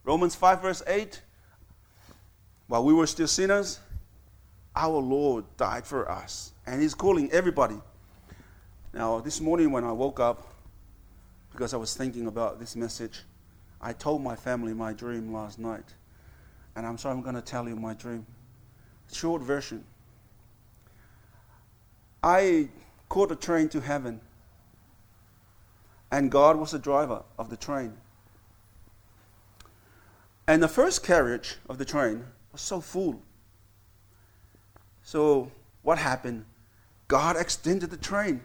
Romans 0.02 0.34
5, 0.34 0.60
verse 0.60 0.82
8. 0.84 1.22
While 2.66 2.84
we 2.84 2.92
were 2.92 3.06
still 3.06 3.28
sinners, 3.28 3.78
our 4.74 4.98
Lord 4.98 5.44
died 5.56 5.86
for 5.86 6.10
us. 6.10 6.50
And 6.66 6.82
He's 6.82 6.94
calling 6.94 7.30
everybody. 7.30 7.76
Now, 8.92 9.20
this 9.20 9.40
morning 9.40 9.70
when 9.70 9.84
I 9.84 9.92
woke 9.92 10.18
up, 10.18 10.52
because 11.52 11.72
I 11.72 11.76
was 11.76 11.94
thinking 11.94 12.26
about 12.26 12.58
this 12.58 12.74
message, 12.74 13.22
I 13.80 13.92
told 13.92 14.20
my 14.20 14.34
family 14.34 14.74
my 14.74 14.94
dream 14.94 15.32
last 15.32 15.60
night. 15.60 15.94
And 16.74 16.84
I'm 16.84 16.98
sorry, 16.98 17.14
I'm 17.14 17.22
going 17.22 17.36
to 17.36 17.40
tell 17.40 17.68
you 17.68 17.76
my 17.76 17.94
dream. 17.94 18.26
Short 19.12 19.42
version. 19.42 19.84
I 22.20 22.68
caught 23.08 23.30
a 23.30 23.36
train 23.36 23.68
to 23.68 23.80
heaven, 23.80 24.20
and 26.10 26.30
God 26.30 26.56
was 26.56 26.70
the 26.70 26.78
driver 26.78 27.22
of 27.38 27.50
the 27.50 27.56
train. 27.56 27.94
And 30.46 30.62
the 30.62 30.68
first 30.68 31.04
carriage 31.04 31.56
of 31.68 31.78
the 31.78 31.84
train 31.84 32.24
was 32.52 32.60
so 32.60 32.80
full. 32.80 33.20
So, 35.02 35.50
what 35.82 35.98
happened? 35.98 36.44
God 37.08 37.36
extended 37.36 37.90
the 37.90 37.96
train, 37.96 38.40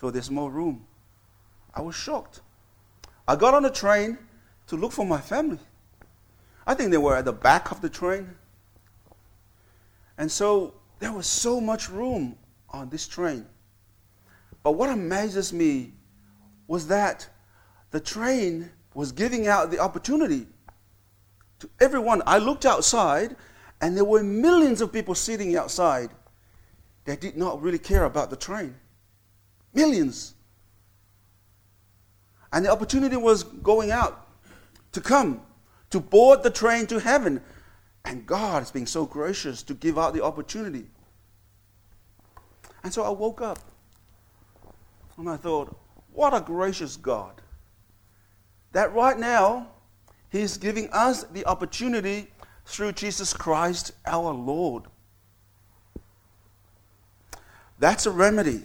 so 0.00 0.10
there's 0.10 0.30
more 0.30 0.50
room. 0.50 0.86
I 1.74 1.82
was 1.82 1.94
shocked. 1.94 2.40
I 3.26 3.36
got 3.36 3.54
on 3.54 3.62
the 3.62 3.70
train 3.70 4.18
to 4.68 4.76
look 4.76 4.92
for 4.92 5.04
my 5.04 5.20
family. 5.20 5.58
I 6.66 6.74
think 6.74 6.90
they 6.90 6.98
were 6.98 7.16
at 7.16 7.24
the 7.24 7.32
back 7.32 7.70
of 7.70 7.80
the 7.80 7.88
train. 7.88 8.34
And 10.16 10.30
so 10.30 10.74
there 10.98 11.12
was 11.12 11.26
so 11.26 11.60
much 11.60 11.88
room 11.88 12.36
on 12.70 12.88
this 12.88 13.06
train. 13.06 13.46
But 14.62 14.72
what 14.72 14.90
amazes 14.90 15.52
me 15.52 15.92
was 16.68 16.86
that 16.86 17.28
the 17.90 17.98
train 17.98 18.70
was 18.94 19.10
giving 19.10 19.48
out 19.48 19.72
the 19.72 19.80
opportunity 19.80 20.46
to 21.58 21.68
everyone. 21.80 22.22
I 22.26 22.38
looked 22.38 22.64
outside, 22.64 23.34
and 23.80 23.96
there 23.96 24.04
were 24.04 24.22
millions 24.22 24.80
of 24.80 24.92
people 24.92 25.14
sitting 25.14 25.56
outside 25.56 26.10
that 27.04 27.20
did 27.20 27.36
not 27.36 27.60
really 27.60 27.78
care 27.78 28.04
about 28.04 28.30
the 28.30 28.36
train. 28.36 28.76
Millions. 29.72 30.34
And 32.52 32.64
the 32.64 32.70
opportunity 32.70 33.16
was 33.16 33.42
going 33.42 33.90
out 33.90 34.28
to 34.92 35.00
come, 35.00 35.40
to 35.90 36.00
board 36.00 36.42
the 36.42 36.50
train 36.50 36.86
to 36.88 37.00
heaven. 37.00 37.40
And 38.04 38.26
God 38.26 38.62
is 38.62 38.70
being 38.70 38.86
so 38.86 39.06
gracious 39.06 39.62
to 39.64 39.74
give 39.74 39.98
out 39.98 40.14
the 40.14 40.22
opportunity. 40.22 40.86
And 42.82 42.92
so 42.92 43.02
I 43.02 43.10
woke 43.10 43.40
up 43.40 43.58
and 45.16 45.28
I 45.28 45.36
thought, 45.36 45.76
what 46.18 46.34
a 46.34 46.40
gracious 46.40 46.96
God. 46.96 47.30
That 48.72 48.92
right 48.92 49.16
now, 49.16 49.68
He's 50.30 50.56
giving 50.56 50.90
us 50.90 51.22
the 51.22 51.46
opportunity 51.46 52.26
through 52.66 52.92
Jesus 52.92 53.32
Christ 53.32 53.92
our 54.04 54.32
Lord. 54.34 54.82
That's 57.78 58.04
a 58.06 58.10
remedy. 58.10 58.62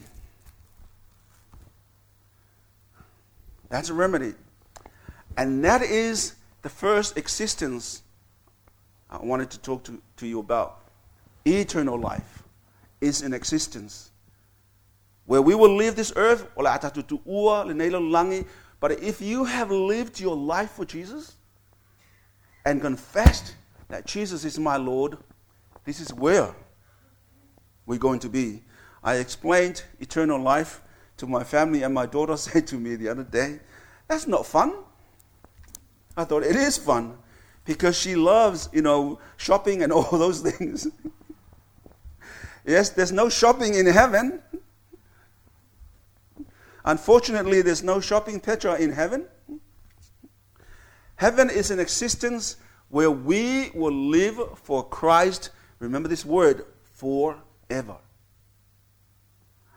That's 3.70 3.90
a 3.90 3.94
remedy. 3.94 4.34
And 5.38 5.64
that 5.64 5.84
is 5.84 6.34
the 6.64 6.70
first 6.70 7.20
existence 7.20 8.02
I 9.12 9.24
wanted 9.24 9.52
to 9.52 9.60
talk 9.60 9.84
to, 9.84 10.02
to 10.18 10.26
you 10.26 10.40
about. 10.40 10.80
Eternal 11.46 12.00
life 12.00 12.42
is 13.00 13.22
an 13.22 13.32
existence 13.32 14.10
where 15.26 15.42
we 15.42 15.56
will 15.56 15.76
leave 15.76 15.96
this 15.96 16.14
earth, 16.16 16.48
but 16.56 16.92
if 18.92 19.22
you 19.22 19.46
have 19.46 19.72
lived 19.72 20.20
your 20.20 20.36
life 20.36 20.72
for 20.72 20.86
Jesus 20.86 21.36
and 22.66 22.82
confessed 22.82 23.56
that 23.90 24.06
Jesus 24.06 24.44
is 24.44 24.60
my 24.60 24.78
Lord, 24.78 25.18
this 25.86 26.00
is 26.00 26.14
where 26.14 26.54
we're 27.86 28.00
going 28.00 28.20
to 28.20 28.30
be. 28.30 28.62
I 29.04 29.16
explained 29.16 29.84
eternal 30.00 30.40
life 30.40 30.82
to 31.18 31.28
my 31.28 31.44
family, 31.44 31.84
and 31.84 31.94
my 31.94 32.06
daughter 32.06 32.38
said 32.38 32.68
to 32.68 32.76
me 32.76 32.96
the 32.96 33.10
other 33.10 33.24
day, 33.24 33.60
That's 34.08 34.28
not 34.28 34.46
fun. 34.46 34.74
I 36.16 36.26
thought 36.26 36.44
it 36.44 36.56
is 36.56 36.78
fun 36.78 37.18
because 37.66 37.98
she 37.98 38.16
loves, 38.16 38.70
you 38.72 38.82
know, 38.82 39.20
shopping 39.38 39.84
and 39.84 39.92
all 39.94 40.18
those 40.18 40.42
things. 40.42 40.88
yes, 42.66 42.90
there's 42.90 43.12
no 43.12 43.30
shopping 43.30 43.76
in 43.76 43.86
heaven. 43.86 44.42
Unfortunately, 46.86 47.62
there's 47.62 47.84
no 47.84 48.00
shopping 48.00 48.40
Petra 48.40 48.76
in 48.76 48.92
heaven. 48.92 49.26
Heaven 51.16 51.50
is 51.50 51.72
an 51.72 51.80
existence 51.80 52.58
where 52.90 53.12
we 53.12 53.72
will 53.74 53.94
live 53.94 54.40
for 54.60 54.88
Christ. 54.88 55.50
Remember 55.80 56.10
this 56.10 56.26
word, 56.26 56.66
forever. 56.94 57.98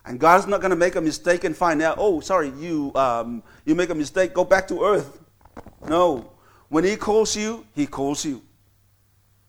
And 0.05 0.21
God's 0.21 0.47
not 0.47 0.61
going 0.61 0.71
to 0.71 0.77
make 0.77 0.95
a 0.95 1.01
mistake 1.01 1.45
and 1.45 1.57
find 1.57 1.83
out, 1.83 1.97
oh, 1.99 2.21
sorry, 2.21 2.51
you, 2.51 2.92
um, 2.95 3.42
you 3.64 3.75
make 3.75 3.90
a 3.90 3.95
mistake, 3.95 4.35
go 4.35 4.45
back 4.45 4.69
to 4.69 4.85
earth. 4.85 5.21
No. 5.88 6.33
When 6.69 6.85
He 6.85 6.97
calls 6.97 7.37
you, 7.37 7.66
He 7.75 7.87
calls 7.87 8.25
you. 8.25 8.42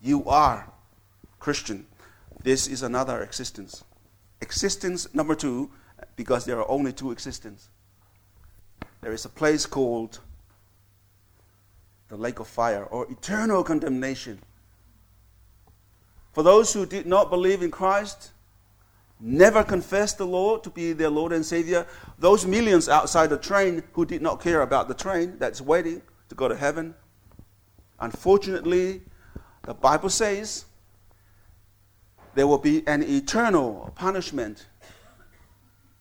You 0.02 0.26
are 0.26 0.72
Christian. 1.40 1.86
This 2.44 2.68
is 2.68 2.82
another 2.82 3.22
existence. 3.22 3.84
Existence 4.42 5.14
number 5.14 5.36
two, 5.36 5.72
because 6.16 6.46
there 6.46 6.60
are 6.60 6.70
only 6.70 6.94
two 6.94 7.12
existences. 7.12 7.70
There 9.02 9.14
is 9.14 9.26
a 9.26 9.30
place 9.30 9.66
called 9.66 10.20
the 12.08 12.18
lake 12.18 12.40
of 12.40 12.48
fire 12.48 12.86
or 12.86 13.10
eternal 13.12 13.64
condemnation. 13.64 14.40
For 16.34 16.44
those 16.44 16.74
who 16.74 16.86
did 16.86 17.06
not 17.06 17.30
believe 17.30 17.62
in 17.62 17.72
Christ, 17.72 18.32
never 19.20 19.64
confessed 19.64 20.18
the 20.18 20.28
Lord 20.28 20.64
to 20.64 20.70
be 20.70 20.94
their 20.94 21.10
Lord 21.10 21.34
and 21.34 21.46
Savior, 21.46 21.88
those 22.20 22.46
millions 22.46 22.88
outside 22.88 23.30
the 23.30 23.38
train 23.38 23.84
who 23.94 24.06
did 24.06 24.22
not 24.22 24.42
care 24.42 24.62
about 24.62 24.88
the 24.88 24.94
train 24.94 25.38
that's 25.40 25.62
waiting, 25.62 26.02
to 26.30 26.36
go 26.36 26.48
to 26.48 26.56
heaven. 26.56 26.94
Unfortunately, 28.00 29.02
the 29.64 29.74
Bible 29.74 30.10
says 30.10 30.66
there 32.36 32.48
will 32.48 32.58
be 32.58 32.86
an 32.88 33.02
eternal 33.02 33.92
punishment, 33.96 34.68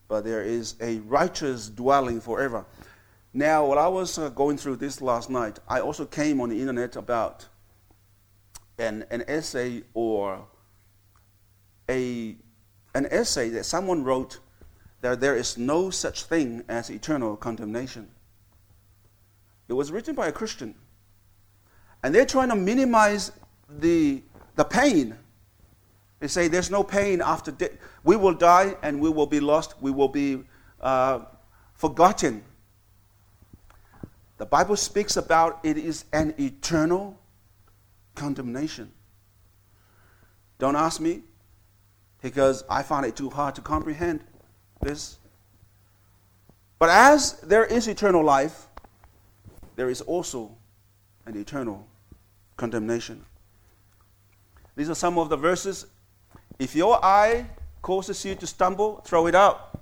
but 0.09 0.25
there 0.25 0.42
is 0.42 0.75
a 0.81 0.99
righteous 1.01 1.69
dwelling 1.69 2.21
forever. 2.21 2.64
Now, 3.33 3.66
while 3.66 3.79
I 3.79 3.88
was 3.88 4.19
uh, 4.19 4.29
going 4.31 4.57
through 4.57 4.77
this 4.77 5.03
last 5.03 5.29
night, 5.29 5.59
I 5.69 5.81
also 5.81 6.07
came 6.07 6.40
on 6.40 6.49
the 6.49 6.59
internet 6.59 6.97
about 6.97 7.47
an, 8.79 9.05
an 9.11 9.25
essay 9.29 9.83
or 9.95 10.47
a, 11.88 12.37
an 12.95 13.07
essay 13.11 13.51
that 13.51 13.64
someone 13.64 14.05
wrote 14.05 14.38
that 15.03 15.21
there 15.21 15.37
is 15.37 15.59
no 15.59 15.90
such 15.90 16.25
thing 16.25 16.64
as 16.69 16.90
eternal 16.90 17.37
condemnation. 17.37 18.09
It 19.69 19.75
was 19.75 19.92
written 19.92 20.14
by 20.14 20.29
a 20.29 20.33
Christian. 20.33 20.75
And 22.03 22.14
they're 22.14 22.27
trying 22.27 22.49
to 22.51 22.57
minimize 22.57 23.33
the, 23.69 24.23
the 24.55 24.64
pain. 24.64 25.19
They 26.20 26.29
say 26.29 26.48
there's 26.48 26.70
no 26.70 26.83
pain 26.83 27.20
after 27.20 27.50
death. 27.50 27.72
We 28.05 28.16
will 28.16 28.35
die 28.35 28.76
and 28.83 29.00
we 29.00 29.11
will 29.11 29.26
be 29.26 29.40
lost. 29.40 29.74
We 29.81 29.90
will 29.90 30.09
be 30.09 30.44
uh, 30.81 31.20
forgotten. 31.74 32.42
The 34.38 34.46
Bible 34.46 34.76
speaks 34.76 35.16
about 35.16 35.61
it 35.62 35.76
is 35.76 36.05
an 36.12 36.35
eternal 36.38 37.18
condemnation. 38.14 38.92
Don't 40.59 40.76
ask 40.76 41.00
me. 41.00 41.22
because 42.26 42.64
I 42.68 42.83
find 42.83 43.07
it 43.07 43.14
too 43.14 43.31
hard 43.31 43.55
to 43.55 43.61
comprehend 43.61 44.18
this. 44.83 45.18
But 46.81 46.90
as 46.90 47.35
there 47.40 47.64
is 47.64 47.87
eternal 47.87 48.24
life, 48.24 48.66
there 49.76 49.88
is 49.88 50.00
also 50.00 50.57
an 51.24 51.37
eternal 51.37 51.87
condemnation. 52.57 53.24
These 54.74 54.90
are 54.90 54.96
some 54.96 55.18
of 55.18 55.29
the 55.29 55.37
verses. 55.37 55.87
If 56.59 56.75
your 56.75 57.05
eye 57.05 57.47
causes 57.83 58.25
you 58.25 58.35
to 58.37 58.47
stumble, 58.47 59.03
throw 59.05 59.27
it 59.27 59.35
out. 59.35 59.79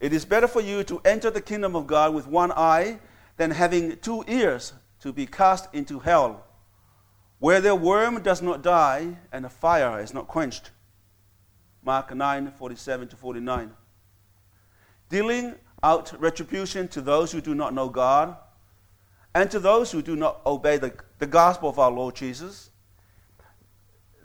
It 0.00 0.12
is 0.12 0.24
better 0.24 0.48
for 0.48 0.60
you 0.60 0.82
to 0.84 1.00
enter 1.04 1.30
the 1.30 1.40
kingdom 1.40 1.76
of 1.76 1.86
God 1.86 2.12
with 2.12 2.26
one 2.26 2.52
eye 2.52 2.98
than 3.36 3.52
having 3.52 3.96
two 3.98 4.24
ears 4.26 4.72
to 5.00 5.12
be 5.12 5.26
cast 5.26 5.72
into 5.72 6.00
hell, 6.00 6.44
where 7.38 7.60
the 7.60 7.74
worm 7.74 8.20
does 8.22 8.42
not 8.42 8.62
die 8.62 9.16
and 9.32 9.44
the 9.44 9.48
fire 9.48 10.00
is 10.00 10.12
not 10.12 10.28
quenched. 10.28 10.70
Mark 11.84 12.14
9 12.14 12.52
47 12.52 13.08
to 13.08 13.16
49. 13.16 13.72
Dealing 15.08 15.54
out 15.82 16.12
retribution 16.20 16.88
to 16.88 17.00
those 17.00 17.32
who 17.32 17.40
do 17.40 17.54
not 17.54 17.74
know 17.74 17.88
God 17.88 18.36
and 19.34 19.50
to 19.50 19.58
those 19.58 19.90
who 19.90 20.02
do 20.02 20.14
not 20.14 20.40
obey 20.46 20.78
the, 20.78 20.92
the 21.18 21.26
gospel 21.26 21.68
of 21.68 21.78
our 21.78 21.90
Lord 21.90 22.14
Jesus. 22.14 22.70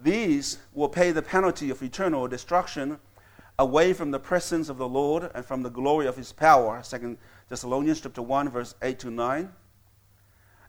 These 0.08 0.60
will 0.74 0.88
pay 0.88 1.12
the 1.12 1.22
penalty 1.22 1.70
of 1.70 1.84
eternal 1.84 2.30
destruction 2.30 2.98
away 3.60 3.92
from 3.92 4.12
the 4.12 4.20
presence 4.20 4.70
of 4.70 4.78
the 4.78 4.88
Lord 4.88 5.30
and 5.36 5.44
from 5.44 5.64
the 5.64 5.70
glory 5.70 6.08
of 6.08 6.16
his 6.16 6.32
power. 6.32 6.82
2 6.82 7.18
Thessalonians 7.50 8.00
chapter 8.00 8.22
1, 8.22 8.48
verse 8.48 8.74
8 8.82 9.00
to 9.00 9.12
9. 9.12 9.52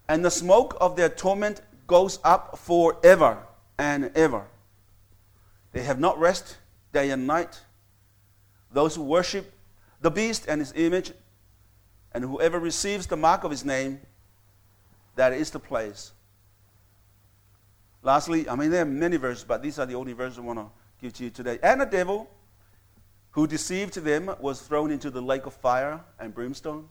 And 0.09 0.24
the 0.24 0.31
smoke 0.33 0.77
of 0.81 0.96
their 0.96 1.09
torment 1.09 1.61
goes 1.87 2.18
up 2.24 2.59
forever 2.59 3.38
and 3.79 4.11
ever. 4.16 4.44
They 5.70 5.85
have 5.85 6.01
not 6.01 6.18
rest 6.18 6.57
day 6.92 7.11
and 7.11 7.24
night. 7.29 7.61
Those 8.72 8.96
who 8.96 9.05
worship 9.05 9.53
the 10.01 10.11
beast 10.11 10.46
and 10.48 10.61
his 10.61 10.72
image, 10.74 11.12
and 12.11 12.24
whoever 12.24 12.59
receives 12.59 13.07
the 13.07 13.16
mark 13.16 13.44
of 13.44 13.53
his 13.53 13.64
name, 13.64 14.01
that 15.14 15.33
is 15.33 15.53
the 15.53 15.61
place. 15.61 16.11
Lastly, 18.09 18.49
I 18.49 18.57
mean, 18.57 18.71
there 18.71 18.81
are 18.81 18.87
many 18.87 19.18
verses, 19.18 19.44
but 19.44 19.62
these 19.62 19.79
are 19.79 19.85
the 19.85 19.94
only 19.94 20.14
verses 20.14 20.38
I 20.38 20.40
want 20.40 20.59
to 20.59 20.71
give 20.99 21.12
to 21.12 21.25
you 21.25 21.29
today. 21.29 21.59
And 21.62 21.79
the 21.79 21.85
devil 21.85 22.27
who 23.33 23.47
deceived 23.47 23.97
them 23.97 24.35
was 24.40 24.62
thrown 24.62 24.90
into 24.90 25.11
the 25.11 25.21
lake 25.21 25.44
of 25.44 25.53
fire 25.53 26.01
and 26.18 26.35
brimstone, 26.35 26.88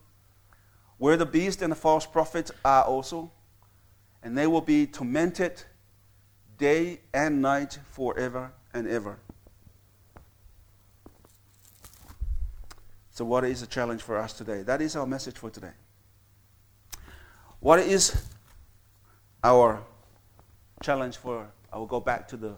where 0.99 1.17
the 1.17 1.25
beast 1.25 1.63
and 1.63 1.71
the 1.71 1.75
false 1.75 2.05
prophet 2.05 2.51
are 2.63 2.83
also, 2.83 3.31
and 4.21 4.37
they 4.37 4.45
will 4.45 4.61
be 4.61 4.85
tormented 4.85 5.63
day 6.59 6.99
and 7.15 7.41
night 7.41 7.79
forever 7.93 8.51
and 8.71 8.87
ever. 8.87 9.17
So, 13.09 13.25
what 13.25 13.43
is 13.43 13.61
the 13.61 13.65
challenge 13.65 14.03
for 14.03 14.19
us 14.19 14.33
today? 14.33 14.61
That 14.61 14.83
is 14.83 14.95
our 14.95 15.07
message 15.07 15.39
for 15.39 15.49
today. 15.49 15.73
What 17.59 17.79
is 17.79 18.23
our 19.43 19.83
challenge 20.81 21.17
for? 21.17 21.47
I 21.71 21.77
will 21.77 21.85
go 21.85 21.99
back 21.99 22.27
to 22.29 22.37
the 22.37 22.55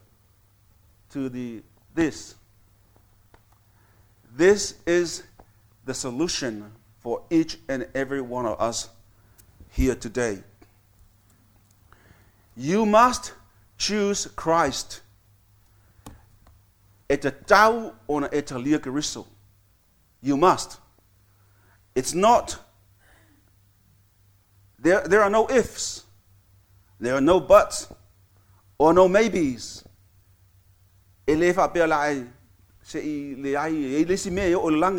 to 1.12 1.29
the 1.29 1.63
this. 1.95 2.36
This 4.36 4.75
is 4.86 5.23
the 5.86 5.93
solution 5.93 6.71
for 6.99 7.23
each 7.29 7.58
and 7.67 7.88
every 7.95 8.21
one 8.21 8.45
of 8.45 8.60
us 8.60 8.89
here 9.71 9.95
today. 9.95 10.43
You 12.55 12.86
must 12.86 13.34
choose 13.77 14.27
Christ. 14.36 15.01
Et 17.10 17.21
tau 17.47 17.93
ona 18.08 18.29
et 18.32 18.45
liakariso. 18.47 19.25
You 20.21 20.38
must. 20.38 20.77
It's 21.95 22.13
not. 22.13 22.58
There, 24.77 25.01
there 25.08 25.23
are 25.23 25.29
no 25.29 25.49
ifs. 25.49 26.03
There 26.99 27.15
are 27.15 27.21
no 27.21 27.39
buts 27.39 27.88
or 28.80 28.94
no 28.94 29.08
maybes. 29.08 29.84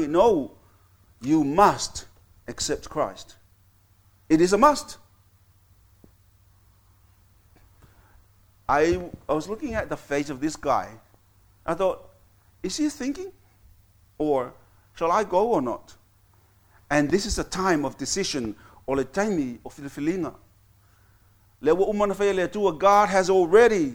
No, 0.06 0.52
you 1.20 1.44
must 1.44 2.06
accept 2.46 2.88
Christ. 2.88 3.36
It 4.28 4.40
is 4.40 4.52
a 4.52 4.58
must. 4.58 4.98
I, 8.68 9.00
I 9.28 9.32
was 9.32 9.48
looking 9.48 9.74
at 9.74 9.88
the 9.88 9.96
face 9.96 10.30
of 10.30 10.40
this 10.40 10.54
guy. 10.54 10.88
I 11.66 11.74
thought, 11.74 12.08
is 12.62 12.76
he 12.76 12.88
thinking? 12.88 13.32
Or 14.18 14.52
Shall 15.00 15.12
I 15.12 15.24
go 15.24 15.48
or 15.48 15.62
not? 15.62 15.94
And 16.90 17.10
this 17.10 17.24
is 17.24 17.38
a 17.38 17.44
time 17.44 17.86
of 17.86 17.96
decision 17.96 18.54
o 18.86 18.92
le 18.92 19.04
taimi 19.04 19.58
o 19.64 19.70
filifilinga. 19.70 20.34
Le 21.60 21.74
wa 21.74 21.86
umana 21.86 22.14
whea 22.18 22.32
le 22.32 22.48
tua, 22.48 22.72
God 22.72 23.08
has 23.08 23.28
already 23.28 23.94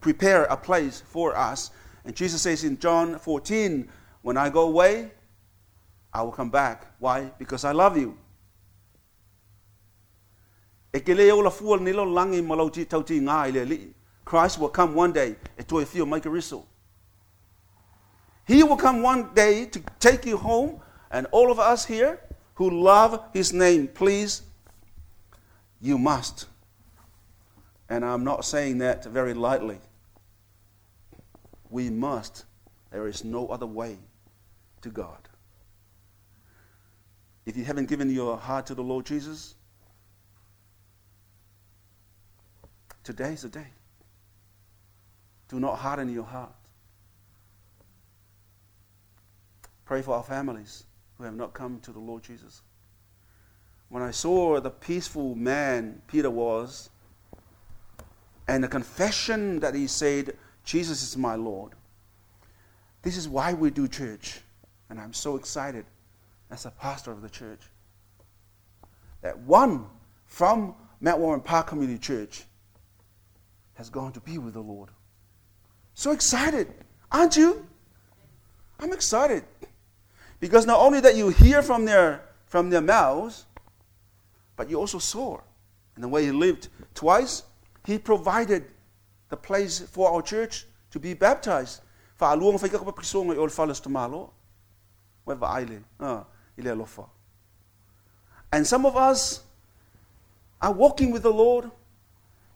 prepared 0.00 0.46
a 0.50 0.56
place 0.56 1.00
for 1.00 1.36
us. 1.36 1.70
And 2.04 2.16
Jesus 2.16 2.42
says 2.42 2.64
in 2.64 2.78
John 2.78 3.18
14, 3.18 3.88
when 4.22 4.36
I 4.36 4.50
go 4.50 4.62
away, 4.62 5.12
I 6.12 6.22
will 6.22 6.32
come 6.32 6.50
back. 6.50 6.86
Why? 6.98 7.30
Because 7.38 7.64
I 7.64 7.72
love 7.72 7.96
you. 7.96 8.16
Christ 14.24 14.58
will 14.58 14.68
come 14.68 14.94
one 14.94 15.12
day 15.12 15.36
e 15.58 15.62
toi 15.62 15.84
fio 15.84 16.06
mai 16.06 16.20
riso. 16.24 16.64
He 18.46 18.62
will 18.62 18.76
come 18.76 19.02
one 19.02 19.30
day 19.34 19.66
to 19.66 19.80
take 20.00 20.26
you 20.26 20.36
home, 20.36 20.80
and 21.10 21.26
all 21.30 21.52
of 21.52 21.58
us 21.60 21.84
here 21.84 22.18
who 22.54 22.70
love 22.70 23.22
His 23.32 23.52
name, 23.52 23.86
please, 23.88 24.42
you 25.80 25.98
must. 25.98 26.46
And 27.88 28.04
I'm 28.04 28.24
not 28.24 28.44
saying 28.44 28.78
that 28.78 29.04
very 29.04 29.34
lightly. 29.34 29.78
We 31.70 31.90
must. 31.90 32.44
There 32.90 33.06
is 33.06 33.24
no 33.24 33.48
other 33.48 33.66
way 33.66 33.98
to 34.82 34.90
God. 34.90 35.28
If 37.46 37.56
you 37.56 37.64
haven't 37.64 37.88
given 37.88 38.10
your 38.10 38.36
heart 38.36 38.66
to 38.66 38.74
the 38.74 38.82
Lord 38.82 39.06
Jesus, 39.06 39.54
today 43.02 43.32
is 43.32 43.42
the 43.42 43.48
day. 43.48 43.66
Do 45.48 45.58
not 45.58 45.76
harden 45.76 46.12
your 46.12 46.24
heart. 46.24 46.52
Pray 49.84 50.02
for 50.02 50.14
our 50.14 50.22
families 50.22 50.84
who 51.18 51.24
have 51.24 51.34
not 51.34 51.52
come 51.52 51.80
to 51.80 51.90
the 51.90 51.98
Lord 51.98 52.22
Jesus. 52.22 52.62
When 53.90 54.02
I 54.02 54.12
saw 54.12 54.60
the 54.60 54.70
peaceful 54.70 55.34
man 55.34 56.00
Peter 56.06 56.30
was, 56.30 56.90
and 58.48 58.64
the 58.64 58.68
confession 58.68 59.60
that 59.60 59.74
he 59.74 59.86
said, 59.86 60.36
Jesus 60.64 61.02
is 61.02 61.16
my 61.16 61.34
Lord, 61.34 61.72
this 63.02 63.16
is 63.16 63.28
why 63.28 63.52
we 63.52 63.70
do 63.70 63.86
church. 63.88 64.40
And 64.88 65.00
I'm 65.00 65.12
so 65.12 65.36
excited 65.36 65.84
as 66.50 66.66
a 66.66 66.70
pastor 66.70 67.12
of 67.12 67.22
the 67.22 67.30
church 67.30 67.60
that 69.22 69.38
one 69.38 69.86
from 70.26 70.74
Mount 71.00 71.20
Warren 71.20 71.40
Park 71.40 71.66
Community 71.68 71.98
Church 71.98 72.44
has 73.74 73.90
gone 73.90 74.12
to 74.12 74.20
be 74.20 74.38
with 74.38 74.54
the 74.54 74.60
Lord. 74.60 74.90
So 75.94 76.12
excited, 76.12 76.68
aren't 77.10 77.36
you? 77.36 77.66
I'm 78.78 78.92
excited. 78.92 79.44
Because 80.38 80.66
not 80.66 80.80
only 80.80 81.00
that 81.00 81.16
you 81.16 81.28
hear 81.30 81.62
from 81.62 81.84
their, 81.84 82.22
from 82.46 82.70
their 82.70 82.80
mouths, 82.80 83.46
but 84.60 84.68
you 84.68 84.76
also 84.76 84.98
saw. 84.98 85.40
And 85.94 86.04
the 86.04 86.08
way 86.08 86.26
he 86.26 86.32
lived 86.32 86.68
twice, 86.94 87.44
he 87.86 87.96
provided 87.96 88.66
the 89.30 89.36
place 89.38 89.80
for 89.80 90.10
our 90.10 90.20
church 90.20 90.66
to 90.90 91.00
be 91.00 91.14
baptized. 91.14 91.80
Ah, 92.20 92.34
and 98.52 98.66
some 98.66 98.84
of 98.84 98.98
us 98.98 99.42
are 100.60 100.72
walking 100.72 101.10
with 101.10 101.22
the 101.22 101.32
Lord 101.32 101.70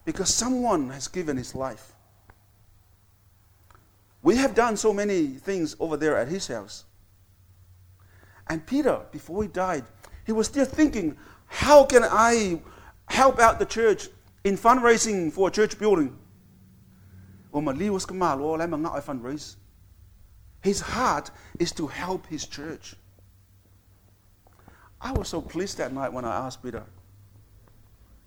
because 0.05 0.31
someone 0.31 0.91
has 0.91 1.07
given 1.07 1.37
his 1.37 1.55
life. 1.55 1.93
We 4.21 4.35
have 4.35 4.53
done 4.53 4.77
so 4.77 4.93
many 4.93 5.25
things 5.25 5.75
over 5.79 5.97
there 5.97 6.15
at 6.15 6.27
his 6.27 6.45
house. 6.45 6.85
And 8.45 8.63
Peter, 8.63 9.01
before 9.11 9.41
he 9.41 9.49
died, 9.49 9.85
he 10.25 10.31
was 10.31 10.47
still 10.47 10.65
thinking, 10.65 11.17
how 11.55 11.85
can 11.85 12.03
I 12.03 12.61
help 13.07 13.39
out 13.39 13.59
the 13.59 13.65
church 13.65 14.09
in 14.43 14.57
fundraising 14.57 15.31
for 15.31 15.47
a 15.47 15.51
church 15.51 15.79
building? 15.79 16.17
His 20.61 20.81
heart 20.81 21.31
is 21.57 21.71
to 21.71 21.87
help 21.87 22.27
his 22.27 22.45
church. 22.45 22.95
I 24.99 25.13
was 25.13 25.29
so 25.29 25.41
pleased 25.41 25.77
that 25.77 25.93
night 25.93 26.11
when 26.11 26.25
I 26.25 26.35
asked 26.45 26.61
Peter, 26.61 26.83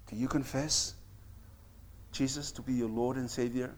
Do 0.08 0.16
you 0.16 0.28
confess 0.28 0.94
Jesus 2.12 2.50
to 2.52 2.62
be 2.62 2.72
your 2.72 2.88
Lord 2.88 3.16
and 3.16 3.30
Savior? 3.30 3.74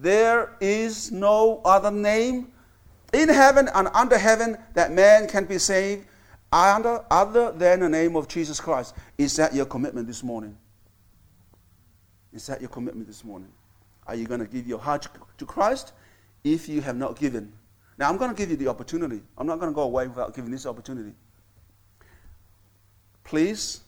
there 0.00 0.56
is 0.60 1.10
no 1.10 1.62
other 1.64 1.90
name 1.90 2.52
in 3.12 3.28
heaven 3.28 3.68
and 3.74 3.88
under 3.94 4.18
heaven 4.18 4.58
that 4.74 4.92
man 4.92 5.26
can 5.26 5.44
be 5.44 5.58
saved 5.58 6.06
under, 6.52 7.04
other 7.10 7.52
than 7.52 7.80
the 7.80 7.88
name 7.88 8.16
of 8.16 8.28
Jesus 8.28 8.60
Christ. 8.60 8.94
Is 9.18 9.36
that 9.36 9.54
your 9.54 9.66
commitment 9.66 10.06
this 10.06 10.22
morning? 10.22 10.56
Is 12.32 12.46
that 12.46 12.60
your 12.60 12.70
commitment 12.70 13.06
this 13.06 13.24
morning? 13.24 13.48
Are 14.06 14.14
you 14.14 14.26
going 14.26 14.40
to 14.40 14.46
give 14.46 14.66
your 14.66 14.78
heart 14.78 15.08
to 15.38 15.46
Christ 15.46 15.92
if 16.44 16.68
you 16.68 16.80
have 16.80 16.96
not 16.96 17.18
given? 17.18 17.52
Now, 17.98 18.08
I'm 18.08 18.18
going 18.18 18.30
to 18.30 18.36
give 18.36 18.50
you 18.50 18.56
the 18.56 18.68
opportunity. 18.68 19.22
I'm 19.38 19.46
not 19.46 19.58
going 19.58 19.70
to 19.72 19.74
go 19.74 19.82
away 19.82 20.06
without 20.06 20.34
giving 20.34 20.50
this 20.50 20.66
opportunity. 20.66 21.12
Please 23.24 23.80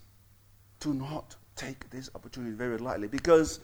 do 0.80 0.94
not 0.94 1.36
take 1.54 1.88
this 1.90 2.10
opportunity 2.14 2.54
very 2.54 2.78
lightly 2.78 3.06
because 3.06 3.60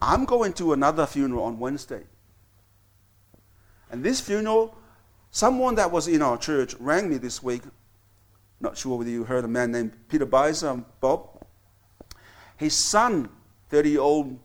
I'm 0.00 0.24
going 0.24 0.52
to 0.54 0.72
another 0.72 1.06
funeral 1.06 1.44
on 1.44 1.58
Wednesday. 1.58 2.02
And 3.90 4.02
this 4.02 4.20
funeral, 4.20 4.76
someone 5.30 5.74
that 5.74 5.90
was 5.90 6.08
in 6.08 6.22
our 6.22 6.38
church 6.38 6.74
rang 6.78 7.10
me 7.10 7.18
this 7.18 7.42
week. 7.42 7.62
Not 8.62 8.78
sure 8.78 8.96
whether 8.96 9.10
you 9.10 9.24
heard 9.24 9.44
a 9.44 9.48
man 9.48 9.72
named 9.72 9.92
Peter 10.08 10.24
Beiser, 10.24 10.84
Bob. 11.00 11.44
His 12.56 12.74
son, 12.74 13.28
30 13.70 13.90
year 13.90 14.00
old 14.00 14.38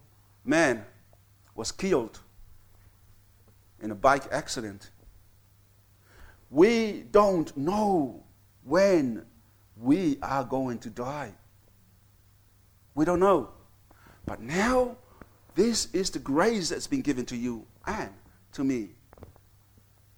man, 0.44 0.84
was 1.54 1.72
killed 1.72 2.20
in 3.80 3.92
a 3.92 3.96
bike 3.96 4.24
accident. 4.32 4.90
We 6.50 7.04
don't 7.12 7.56
know 7.56 8.24
when 8.64 9.24
we 9.80 10.18
are 10.24 10.44
going 10.44 10.80
to 10.80 10.90
die. 10.90 11.34
We 12.96 13.06
don't 13.06 13.20
know. 13.20 13.50
But 14.26 14.42
now, 14.42 14.98
this 15.54 15.94
is 15.94 16.10
the 16.10 16.20
grace 16.20 16.70
that's 16.70 16.88
been 16.88 17.02
given 17.02 17.26
to 17.28 17.38
you 17.38 17.68
and 17.86 18.10
to 18.54 18.64
me. 18.64 18.90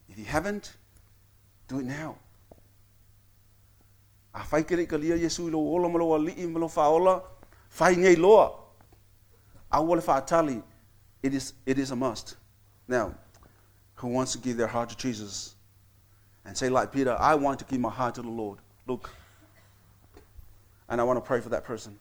If 0.07 0.17
you 0.17 0.23
haven't, 0.23 0.77
do 1.67 1.79
it 1.79 1.85
now. 1.85 2.15
A 4.39 4.43
fai 4.43 4.63
kere 4.63 4.85
ka 4.85 4.95
lia 4.95 5.17
Yesu 5.17 5.51
lo 5.51 5.59
ola 5.59 5.89
malo 5.89 6.13
ali 6.13 6.31
i 6.31 6.45
malo 6.45 6.69
faola, 6.69 7.21
fai 7.69 7.95
ngai 7.95 8.17
loa. 8.17 8.51
A 9.71 9.83
wale 9.83 10.01
fa 10.01 10.21
atali, 10.21 10.63
it 11.21 11.33
is, 11.33 11.53
it 11.65 11.77
is 11.77 11.91
a 11.91 11.95
must. 11.95 12.37
Now, 12.87 13.13
who 13.95 14.07
wants 14.07 14.31
to 14.31 14.37
give 14.37 14.55
their 14.55 14.67
heart 14.67 14.89
to 14.89 14.97
Jesus 14.97 15.55
and 16.45 16.57
say 16.57 16.69
like 16.69 16.93
Peter, 16.93 17.17
I 17.19 17.35
want 17.35 17.59
to 17.59 17.65
give 17.65 17.81
my 17.81 17.89
heart 17.89 18.15
to 18.15 18.21
the 18.21 18.29
Lord. 18.29 18.59
Look, 18.87 19.09
and 20.87 21.01
I 21.01 21.03
want 21.03 21.17
to 21.17 21.21
pray 21.21 21.41
for 21.41 21.49
that 21.49 21.65
person. 21.65 21.99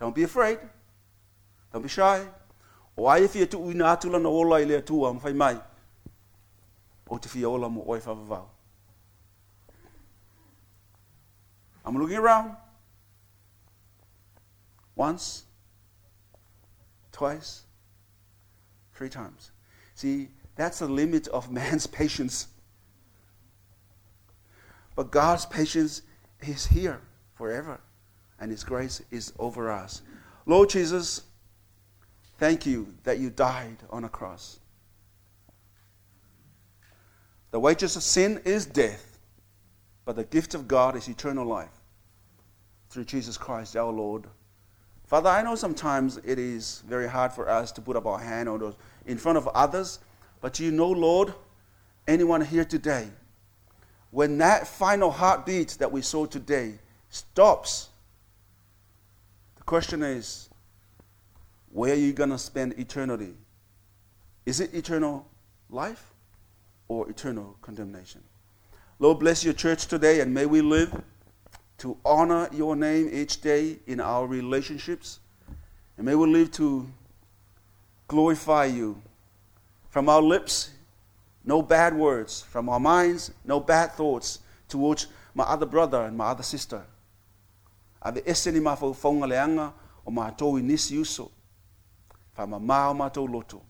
Don't 0.00 0.14
be 0.14 0.22
afraid. 0.22 0.58
Don't 1.72 1.82
be 1.82 1.88
shy. 1.88 2.24
O 2.96 3.06
ai 3.06 3.26
fia 3.26 3.46
tu 3.46 3.70
ina 3.70 3.84
atula 3.84 4.20
na 4.20 4.28
ola 4.28 4.56
ile 4.60 4.80
tu 4.80 5.06
am 5.06 5.20
fai 5.20 5.32
mai. 5.32 5.58
O 7.10 7.18
te 7.18 7.28
fia 7.28 7.48
ola 7.48 7.68
mo 7.68 7.84
oi 7.86 8.00
fa. 8.00 8.16
I'm 11.88 11.96
looking 11.98 12.18
around. 12.18 12.54
Once, 14.94 15.44
twice, 17.12 17.62
three 18.92 19.08
times. 19.08 19.52
See, 19.94 20.28
that's 20.54 20.80
the 20.80 20.86
limit 20.86 21.28
of 21.28 21.50
man's 21.50 21.86
patience. 21.86 22.48
But 24.96 25.10
God's 25.10 25.46
patience 25.46 26.02
is 26.42 26.66
here 26.66 27.00
forever, 27.36 27.80
and 28.38 28.50
His 28.50 28.64
grace 28.64 29.00
is 29.10 29.32
over 29.38 29.70
us. 29.70 30.02
Lord 30.44 30.68
Jesus, 30.68 31.22
thank 32.36 32.66
you 32.66 32.92
that 33.04 33.18
you 33.18 33.30
died 33.30 33.78
on 33.88 34.04
a 34.04 34.10
cross. 34.10 34.60
The 37.50 37.58
wages 37.58 37.96
of 37.96 38.02
sin 38.02 38.42
is 38.44 38.66
death, 38.66 39.18
but 40.04 40.16
the 40.16 40.24
gift 40.24 40.54
of 40.54 40.68
God 40.68 40.94
is 40.94 41.08
eternal 41.08 41.46
life 41.46 41.77
through 42.90 43.04
Jesus 43.04 43.36
Christ 43.36 43.76
our 43.76 43.92
Lord. 43.92 44.24
Father, 45.06 45.30
I 45.30 45.42
know 45.42 45.54
sometimes 45.54 46.18
it 46.18 46.38
is 46.38 46.82
very 46.86 47.08
hard 47.08 47.32
for 47.32 47.48
us 47.48 47.72
to 47.72 47.80
put 47.80 47.96
up 47.96 48.06
our 48.06 48.18
hand 48.18 48.48
those 48.60 48.74
in 49.06 49.16
front 49.16 49.38
of 49.38 49.48
others, 49.48 50.00
but 50.40 50.60
you 50.60 50.70
know, 50.70 50.90
Lord, 50.90 51.32
anyone 52.06 52.42
here 52.42 52.64
today, 52.64 53.08
when 54.10 54.38
that 54.38 54.66
final 54.66 55.10
heartbeat 55.10 55.76
that 55.78 55.90
we 55.90 56.02
saw 56.02 56.26
today 56.26 56.78
stops. 57.10 57.88
The 59.56 59.64
question 59.64 60.02
is 60.02 60.48
where 61.72 61.92
are 61.92 61.96
you 61.96 62.12
going 62.12 62.30
to 62.30 62.38
spend 62.38 62.78
eternity? 62.78 63.34
Is 64.46 64.60
it 64.60 64.74
eternal 64.74 65.26
life 65.70 66.12
or 66.88 67.08
eternal 67.10 67.56
condemnation? 67.60 68.22
Lord, 68.98 69.18
bless 69.20 69.44
your 69.44 69.54
church 69.54 69.86
today 69.86 70.20
and 70.20 70.32
may 70.32 70.46
we 70.46 70.60
live 70.60 71.02
to 71.78 71.96
honor 72.04 72.48
your 72.52 72.74
name 72.74 73.08
each 73.12 73.40
day 73.40 73.78
in 73.86 74.00
our 74.00 74.26
relationships. 74.26 75.20
And 75.96 76.06
may 76.06 76.14
we 76.14 76.28
live 76.28 76.50
to 76.52 76.88
glorify 78.08 78.66
you. 78.66 79.00
From 79.88 80.08
our 80.08 80.22
lips, 80.22 80.70
no 81.44 81.62
bad 81.62 81.94
words. 81.94 82.42
From 82.42 82.68
our 82.68 82.80
minds, 82.80 83.30
no 83.44 83.60
bad 83.60 83.92
thoughts 83.92 84.40
towards 84.68 85.06
my 85.34 85.44
other 85.44 85.66
brother 85.66 86.02
and 86.02 86.16
my 86.16 86.26
other 86.26 86.42
sister. 86.42 86.82
Ave 88.02 88.22
ese 88.26 88.46
ni 88.46 88.60
mafau 88.60 88.94
faunga 88.94 89.26
leanga 89.26 89.72
o 90.06 90.10
mātou 90.10 90.58
i 90.58 90.62
nisi 90.62 90.98
uso. 90.98 91.30
Wha 92.36 92.46
ma 92.46 92.58
mā 92.58 92.90
o 92.90 92.94
mātou 92.94 93.30
loto. 93.30 93.62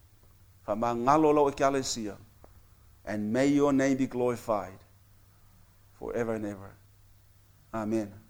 Wha 0.66 0.75
ma 0.75 0.94
ngalo 0.94 1.35
lau 1.35 1.49
e 1.49 1.53
kia 1.53 2.16
And 3.05 3.33
may 3.33 3.47
your 3.47 3.73
name 3.73 3.97
be 3.97 4.07
glorified 4.07 4.79
forever 5.99 6.35
and 6.35 6.47
ever. 6.47 6.78
Amen. 7.72 8.28